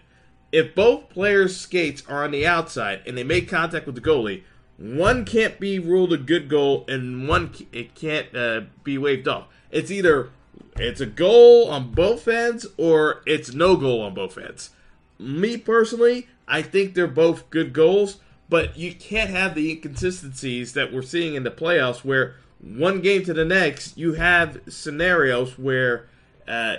If 0.53 0.75
both 0.75 1.09
players' 1.09 1.57
skates 1.57 2.03
are 2.09 2.23
on 2.25 2.31
the 2.31 2.47
outside 2.47 3.03
and 3.07 3.19
they 3.19 3.25
make 3.25 3.49
contact 3.49 3.87
with 3.87 3.97
the 3.97 4.01
goalie, 4.01 4.43
one 4.77 5.25
can't 5.25 5.59
be 5.59 5.79
ruled 5.79 6.13
a 6.13 6.19
good 6.19 6.49
goal 6.49 6.85
and 6.89 7.29
one 7.29 7.55
it 7.73 7.95
can't 7.95 8.35
uh, 8.37 8.63
be 8.85 8.99
waved 8.99 9.27
off. 9.27 9.47
It's 9.71 9.91
either 9.91 10.31
it's 10.77 11.01
a 11.01 11.07
goal 11.07 11.71
on 11.71 11.93
both 11.93 12.29
ends 12.29 12.67
or 12.77 13.23
it's 13.27 13.53
no 13.53 13.77
goal 13.77 14.03
on 14.03 14.15
both 14.15 14.39
ends. 14.39 14.71
Me 15.19 15.57
personally, 15.57 16.29
I 16.49 16.63
think 16.63 16.95
they're 16.95 17.07
both 17.07 17.49
good 17.51 17.73
goals, 17.73 18.19
but 18.49 18.77
you 18.77 18.95
can't 18.95 19.31
have 19.31 19.55
the 19.55 19.71
inconsistencies 19.71 20.73
that 20.75 20.93
we're 20.93 21.03
seeing 21.03 21.35
in 21.35 21.45
the 21.45 21.51
playoffs 21.51 22.05
where 22.05 22.37
one 22.63 23.01
game 23.01 23.25
to 23.25 23.35
the 23.35 23.45
next 23.45 23.99
you 23.99 24.15
have 24.15 24.61
scenarios 24.69 25.59
where 25.59 26.09
uh, 26.47 26.77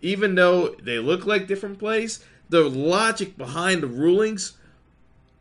even 0.00 0.34
though 0.34 0.70
they 0.82 0.98
look 0.98 1.26
like 1.26 1.46
different 1.46 1.78
plays, 1.78 2.24
the 2.48 2.62
logic 2.62 3.36
behind 3.36 3.82
the 3.82 3.86
rulings 3.86 4.54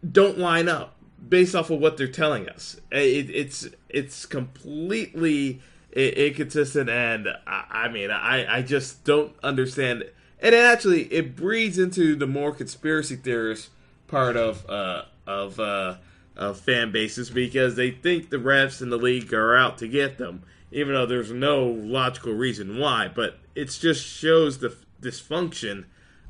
don't 0.10 0.38
line 0.38 0.70
up 0.70 0.96
based 1.28 1.56
off 1.56 1.70
of 1.70 1.80
what 1.80 1.98
they're 1.98 2.08
telling 2.08 2.48
us. 2.48 2.80
It, 2.92 3.30
it's 3.30 3.68
it's 3.90 4.26
completely 4.26 5.62
inconsistent, 5.92 6.90
and 6.90 7.28
I, 7.48 7.66
I 7.70 7.88
mean, 7.90 8.12
I, 8.12 8.58
I 8.58 8.62
just 8.62 9.04
don't 9.04 9.34
understand. 9.44 10.04
It. 10.04 10.16
And 10.42 10.56
it 10.56 10.64
actually, 10.64 11.04
it 11.14 11.36
breeds 11.36 11.78
into 11.78 12.16
the 12.16 12.28
more 12.28 12.54
conspiracy 12.54 13.16
theorist 13.16 13.70
part 14.08 14.38
of 14.38 14.70
uh, 14.70 15.04
of 15.28 15.60
uh, 15.60 15.96
of 16.40 16.58
fan 16.58 16.92
bases 16.92 17.30
because 17.30 17.76
they 17.76 17.92
think 17.92 18.30
the 18.30 18.38
refs 18.38 18.82
in 18.82 18.90
the 18.90 18.98
league 18.98 19.34
are 19.34 19.58
out 19.58 19.78
to 19.78 19.88
get 19.88 20.18
them, 20.18 20.42
even 20.72 20.94
though 20.94 21.06
there's 21.06 21.32
no 21.32 21.66
logical 21.66 22.34
reason 22.34 22.80
why. 22.80 23.10
But 23.14 23.40
it 23.56 23.66
just 23.66 24.06
shows 24.06 24.60
the 24.60 24.76
dysfunction 25.02 25.84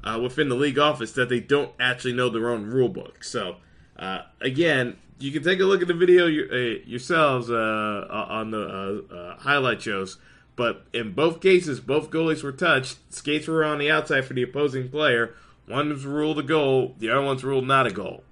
uh, 0.04 0.19
within 0.22 0.50
the 0.50 0.56
league 0.56 0.80
office 0.80 1.12
that 1.12 1.30
they 1.30 1.39
don't 1.39 1.72
actually 1.80 2.13
know 2.13 2.30
their 2.30 2.50
own 2.50 2.65
rule 2.65 2.89
book. 2.89 3.24
So 3.24 3.58
uh, 3.98 4.24
again, 4.41 4.98
you 5.19 5.32
can 5.32 5.43
take 5.43 5.60
a 5.60 5.65
look 5.65 5.84
at 5.84 5.88
the 5.88 5.93
video 5.93 6.26
uh, 6.26 6.80
yourselves 6.86 7.52
uh, 7.52 8.26
on 8.30 8.50
the 8.50 9.06
uh, 9.12 9.13
uh, 9.13 9.38
highlight 9.38 9.82
shows. 9.82 10.17
But 10.56 10.88
in 10.91 11.13
both 11.13 11.39
cases, 11.39 11.80
both 11.80 12.10
goalies 12.10 12.43
were 12.43 12.52
touched. 12.52 12.98
Skates 13.13 13.48
were 13.48 13.63
on 13.63 13.78
the 13.78 13.91
outside 13.91 14.26
for 14.26 14.34
the 14.34 14.43
opposing 14.43 14.89
player. 14.89 15.36
One 15.67 15.89
was 15.89 16.04
ruled 16.04 16.39
a 16.39 16.43
goal, 16.43 16.95
the 16.98 17.12
other 17.12 17.22
one's 17.22 17.43
ruled 17.43 17.67
not 17.67 17.86
a 17.86 17.91
goal. 17.91 18.24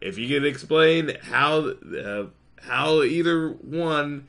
If 0.00 0.18
you 0.18 0.28
can 0.28 0.46
explain 0.46 1.16
how 1.22 1.70
uh, 1.70 2.26
how 2.62 3.02
either 3.02 3.50
one 3.50 4.28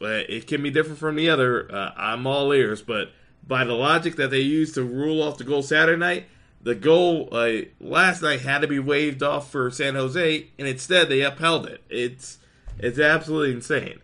it 0.00 0.46
can 0.46 0.62
be 0.62 0.70
different 0.70 0.98
from 0.98 1.16
the 1.16 1.30
other, 1.30 1.70
I'm 1.96 2.26
all 2.26 2.52
ears. 2.52 2.82
But 2.82 3.10
by 3.46 3.64
the 3.64 3.72
logic 3.72 4.16
that 4.16 4.30
they 4.30 4.40
used 4.40 4.74
to 4.74 4.82
rule 4.82 5.22
off 5.22 5.38
the 5.38 5.44
goal 5.44 5.62
Saturday 5.62 5.98
night, 5.98 6.26
the 6.64 6.74
goal 6.74 7.28
uh, 7.30 7.62
last 7.78 8.22
night 8.22 8.40
had 8.40 8.62
to 8.62 8.66
be 8.66 8.78
waved 8.78 9.22
off 9.22 9.50
for 9.50 9.70
San 9.70 9.94
Jose, 9.94 10.48
and 10.58 10.66
instead 10.66 11.08
they 11.08 11.20
upheld 11.20 11.66
it. 11.66 11.82
It's 11.90 12.38
it's 12.78 12.98
absolutely 12.98 13.52
insane. 13.54 14.00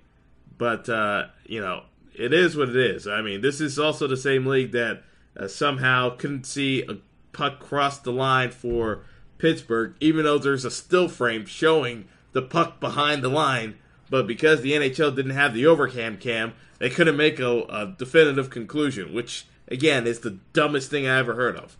But 0.59 0.89
uh, 0.89 1.29
you 1.47 1.61
know, 1.61 1.85
it 2.15 2.35
is 2.35 2.57
what 2.57 2.69
it 2.69 2.77
is. 2.77 3.09
I 3.09 3.23
mean, 3.23 3.41
this 3.41 3.61
is 3.61 3.79
also 3.79 4.07
the 4.07 4.17
same 4.17 4.47
league 4.47 4.73
that 4.73 5.03
uh, 5.37 5.49
somehow 5.49 6.17
couldn't 6.17 6.45
see 6.45 6.83
a 6.83 6.99
puck 7.33 7.61
cross 7.61 7.99
the 7.99 8.13
line 8.13 8.51
for 8.51 9.05
Pittsburgh, 9.41 9.95
even 10.01 10.25
though 10.25 10.39
there's 10.39 10.65
a 10.65 10.71
still 10.71 11.09
frame 11.09 11.47
showing 11.47 12.07
the 12.33 12.43
puck 12.43 12.79
behind 12.79 13.23
the 13.23 13.29
line. 13.29 13.77
But 14.11 14.27
because 14.27 14.61
the 14.61 14.73
NHL 14.73 15.15
didn't 15.15 15.33
have 15.33 15.55
the 15.55 15.65
overcam 15.65 16.21
cam, 16.21 16.53
they 16.79 16.91
couldn't 16.91 17.17
make 17.17 17.39
a, 17.39 17.63
a 17.63 17.95
definitive 17.97 18.51
conclusion, 18.51 19.15
which 19.15 19.47
again 19.69 20.07
is 20.07 20.21
the 20.21 20.39
dumbest 20.53 20.91
thing 20.91 21.07
I 21.07 21.19
ever 21.19 21.35
heard 21.35 21.57
of. 21.57 21.77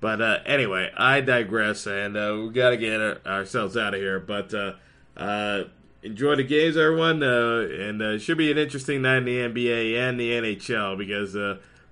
But 0.00 0.20
uh, 0.20 0.38
anyway, 0.46 0.90
I 0.96 1.20
digress, 1.20 1.86
and 1.86 2.16
uh, 2.16 2.38
we 2.42 2.52
got 2.52 2.70
to 2.70 2.76
get 2.76 3.00
our, 3.00 3.18
ourselves 3.26 3.76
out 3.76 3.94
of 3.94 4.00
here. 4.00 4.20
But 4.20 4.54
uh, 4.54 4.72
uh 5.16 5.64
enjoy 6.02 6.36
the 6.36 6.44
games, 6.44 6.78
everyone, 6.78 7.22
uh, 7.22 7.68
and 7.70 8.00
it 8.00 8.14
uh, 8.14 8.18
should 8.18 8.38
be 8.38 8.50
an 8.50 8.56
interesting 8.56 9.02
night 9.02 9.18
in 9.18 9.24
the 9.24 9.36
NBA 9.36 9.98
and 9.98 10.18
the 10.18 10.30
NHL 10.30 10.96
because 10.96 11.34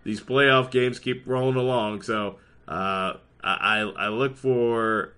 these 0.05 0.21
playoff 0.21 0.71
games 0.71 0.99
keep 0.99 1.27
rolling 1.27 1.57
along. 1.57 2.01
So 2.03 2.37
I, 3.43 3.81
I 3.81 4.09
look 4.09 4.37
for 4.37 5.15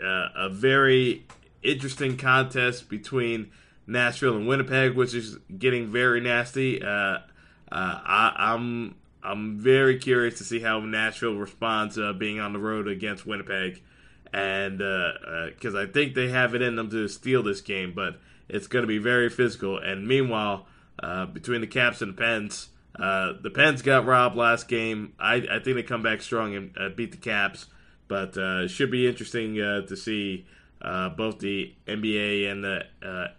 a 0.00 0.48
very 0.48 1.26
interesting 1.62 2.16
contest 2.16 2.88
between 2.88 3.50
Nashville 3.86 4.36
and 4.36 4.46
Winnipeg, 4.46 4.94
which 4.94 5.14
is 5.14 5.38
getting 5.58 5.88
very 5.88 6.20
nasty. 6.20 6.82
I, 6.84 7.22
I'm 7.72 8.94
I'm 9.24 9.58
very 9.58 9.98
curious 9.98 10.36
to 10.38 10.44
see 10.44 10.60
how 10.60 10.80
Nashville 10.80 11.34
responds 11.34 11.98
uh, 11.98 12.12
being 12.12 12.40
on 12.40 12.52
the 12.52 12.58
road 12.58 12.86
against 12.86 13.26
Winnipeg, 13.26 13.82
and 14.32 14.78
because 14.78 15.74
uh, 15.74 15.78
uh, 15.78 15.82
I 15.82 15.86
think 15.86 16.14
they 16.14 16.28
have 16.28 16.54
it 16.54 16.60
in 16.60 16.76
them 16.76 16.90
to 16.90 17.08
steal 17.08 17.42
this 17.42 17.62
game, 17.62 17.92
but 17.94 18.20
it's 18.48 18.66
going 18.66 18.82
to 18.82 18.86
be 18.86 18.98
very 18.98 19.30
physical. 19.30 19.78
And 19.78 20.06
meanwhile, 20.06 20.66
uh, 21.02 21.24
between 21.26 21.62
the 21.62 21.66
Caps 21.66 22.02
and 22.02 22.12
the 22.12 22.20
Pens, 22.20 22.68
uh, 22.98 23.34
the 23.40 23.50
Pens 23.50 23.82
got 23.82 24.06
robbed 24.06 24.36
last 24.36 24.68
game. 24.68 25.14
I, 25.18 25.36
I 25.50 25.58
think 25.58 25.76
they 25.76 25.82
come 25.82 26.02
back 26.02 26.22
strong 26.22 26.54
and 26.54 26.76
uh, 26.78 26.88
beat 26.90 27.10
the 27.12 27.18
Caps, 27.18 27.66
but 28.08 28.36
it 28.36 28.68
should 28.68 28.90
be 28.90 29.06
interesting 29.06 29.54
to 29.54 29.96
see 29.96 30.46
both 30.80 31.38
the 31.38 31.74
NBA 31.86 32.50
and 32.50 32.64
the 32.64 32.84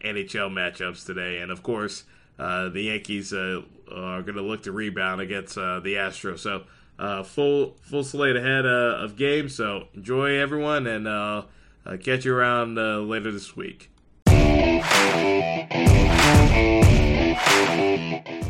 NHL 0.03 0.51
matchups 0.51 1.05
today, 1.05 1.39
and 1.39 1.51
of 1.51 1.63
course. 1.63 2.03
the 2.37 2.71
Yankees 2.75 3.33
are 3.33 4.21
going 4.21 4.35
to 4.35 4.41
look 4.41 4.63
to 4.63 4.71
rebound 4.71 5.21
against 5.21 5.57
uh, 5.57 5.79
the 5.79 5.93
Astros. 5.93 6.39
So 6.39 6.63
uh, 6.97 7.23
full 7.23 7.75
full 7.81 8.03
slate 8.03 8.35
ahead 8.35 8.65
uh, 8.65 8.97
of 8.99 9.15
games. 9.15 9.55
So 9.55 9.87
enjoy 9.93 10.37
everyone, 10.37 10.87
and 10.87 11.07
uh, 11.07 11.43
uh, 11.85 11.97
catch 11.97 12.25
you 12.25 12.33
around 12.33 12.77
uh, 12.77 12.99
later 12.99 13.31
this 13.31 13.55
week. 13.55 13.89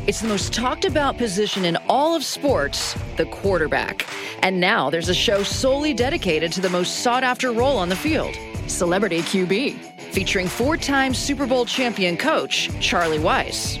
It's 0.06 0.20
the 0.20 0.28
most 0.28 0.52
talked 0.52 0.84
about 0.84 1.18
position 1.18 1.64
in 1.64 1.76
all 1.88 2.14
of 2.14 2.22
sports, 2.24 2.94
the 3.16 3.26
quarterback. 3.26 4.06
And 4.40 4.60
now 4.60 4.88
there's 4.88 5.08
a 5.08 5.14
show 5.14 5.42
solely 5.42 5.94
dedicated 5.94 6.52
to 6.52 6.60
the 6.60 6.70
most 6.70 7.00
sought 7.00 7.24
after 7.24 7.50
role 7.50 7.76
on 7.76 7.88
the 7.88 7.96
field 7.96 8.36
Celebrity 8.68 9.20
QB, 9.22 9.76
featuring 10.12 10.46
four 10.46 10.76
time 10.76 11.12
Super 11.12 11.46
Bowl 11.46 11.66
champion 11.66 12.16
coach 12.16 12.70
Charlie 12.80 13.18
Weis. 13.18 13.80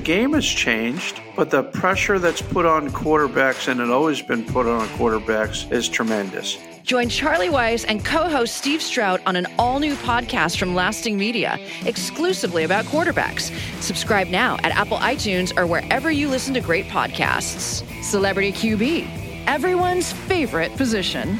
game 0.00 0.32
has 0.32 0.44
changed, 0.44 1.20
but 1.36 1.50
the 1.50 1.62
pressure 1.62 2.18
that's 2.18 2.42
put 2.42 2.66
on 2.66 2.90
quarterbacks, 2.90 3.68
and 3.68 3.80
it 3.80 3.90
always 3.90 4.22
been 4.22 4.44
put 4.44 4.66
on 4.66 4.86
quarterbacks, 4.88 5.70
is 5.70 5.88
tremendous. 5.88 6.58
Join 6.82 7.08
Charlie 7.08 7.48
Weis 7.48 7.84
and 7.86 8.04
co 8.04 8.28
host 8.28 8.56
Steve 8.56 8.82
Strout 8.82 9.20
on 9.26 9.36
an 9.36 9.46
all 9.58 9.78
new 9.78 9.94
podcast 9.96 10.58
from 10.58 10.74
Lasting 10.74 11.16
Media, 11.16 11.58
exclusively 11.84 12.64
about 12.64 12.84
quarterbacks. 12.86 13.52
Subscribe 13.80 14.28
now 14.28 14.56
at 14.64 14.72
Apple 14.72 14.96
iTunes 14.98 15.56
or 15.56 15.66
wherever 15.66 16.10
you 16.10 16.28
listen 16.28 16.54
to 16.54 16.60
great 16.60 16.86
podcasts. 16.86 17.84
Celebrity 18.02 18.52
QB, 18.52 19.44
everyone's 19.46 20.12
favorite 20.12 20.74
position. 20.76 21.38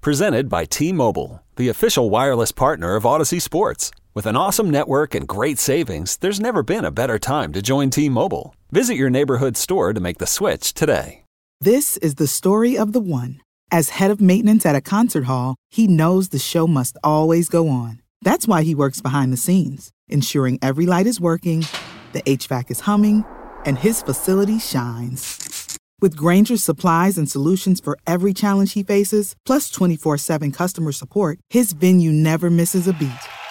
Presented 0.00 0.48
by 0.48 0.64
T 0.64 0.92
Mobile, 0.92 1.42
the 1.56 1.68
official 1.68 2.10
wireless 2.10 2.52
partner 2.52 2.96
of 2.96 3.06
Odyssey 3.06 3.38
Sports. 3.38 3.92
With 4.14 4.26
an 4.26 4.36
awesome 4.36 4.68
network 4.68 5.14
and 5.14 5.26
great 5.26 5.58
savings, 5.58 6.18
there's 6.18 6.38
never 6.38 6.62
been 6.62 6.84
a 6.84 6.90
better 6.90 7.18
time 7.18 7.50
to 7.54 7.62
join 7.62 7.88
T 7.88 8.10
Mobile. 8.10 8.54
Visit 8.70 8.94
your 8.94 9.08
neighborhood 9.08 9.56
store 9.56 9.94
to 9.94 10.00
make 10.00 10.18
the 10.18 10.26
switch 10.26 10.74
today. 10.74 11.24
This 11.62 11.96
is 11.96 12.16
the 12.16 12.26
story 12.26 12.76
of 12.76 12.92
the 12.92 13.00
one. 13.00 13.40
As 13.70 13.88
head 13.88 14.10
of 14.10 14.20
maintenance 14.20 14.66
at 14.66 14.76
a 14.76 14.82
concert 14.82 15.24
hall, 15.24 15.56
he 15.70 15.86
knows 15.86 16.28
the 16.28 16.38
show 16.38 16.66
must 16.66 16.98
always 17.02 17.48
go 17.48 17.70
on. 17.70 18.02
That's 18.20 18.46
why 18.46 18.64
he 18.64 18.74
works 18.74 19.00
behind 19.00 19.32
the 19.32 19.38
scenes, 19.38 19.92
ensuring 20.08 20.58
every 20.60 20.84
light 20.84 21.06
is 21.06 21.18
working, 21.18 21.64
the 22.12 22.20
HVAC 22.22 22.70
is 22.70 22.80
humming, 22.80 23.24
and 23.64 23.78
his 23.78 24.02
facility 24.02 24.58
shines. 24.58 25.78
With 26.02 26.16
Grainger's 26.16 26.62
supplies 26.62 27.16
and 27.16 27.30
solutions 27.30 27.80
for 27.80 27.96
every 28.06 28.34
challenge 28.34 28.74
he 28.74 28.82
faces, 28.82 29.36
plus 29.46 29.70
24 29.70 30.18
7 30.18 30.52
customer 30.52 30.92
support, 30.92 31.38
his 31.48 31.72
venue 31.72 32.12
never 32.12 32.50
misses 32.50 32.86
a 32.86 32.92
beat. 32.92 33.22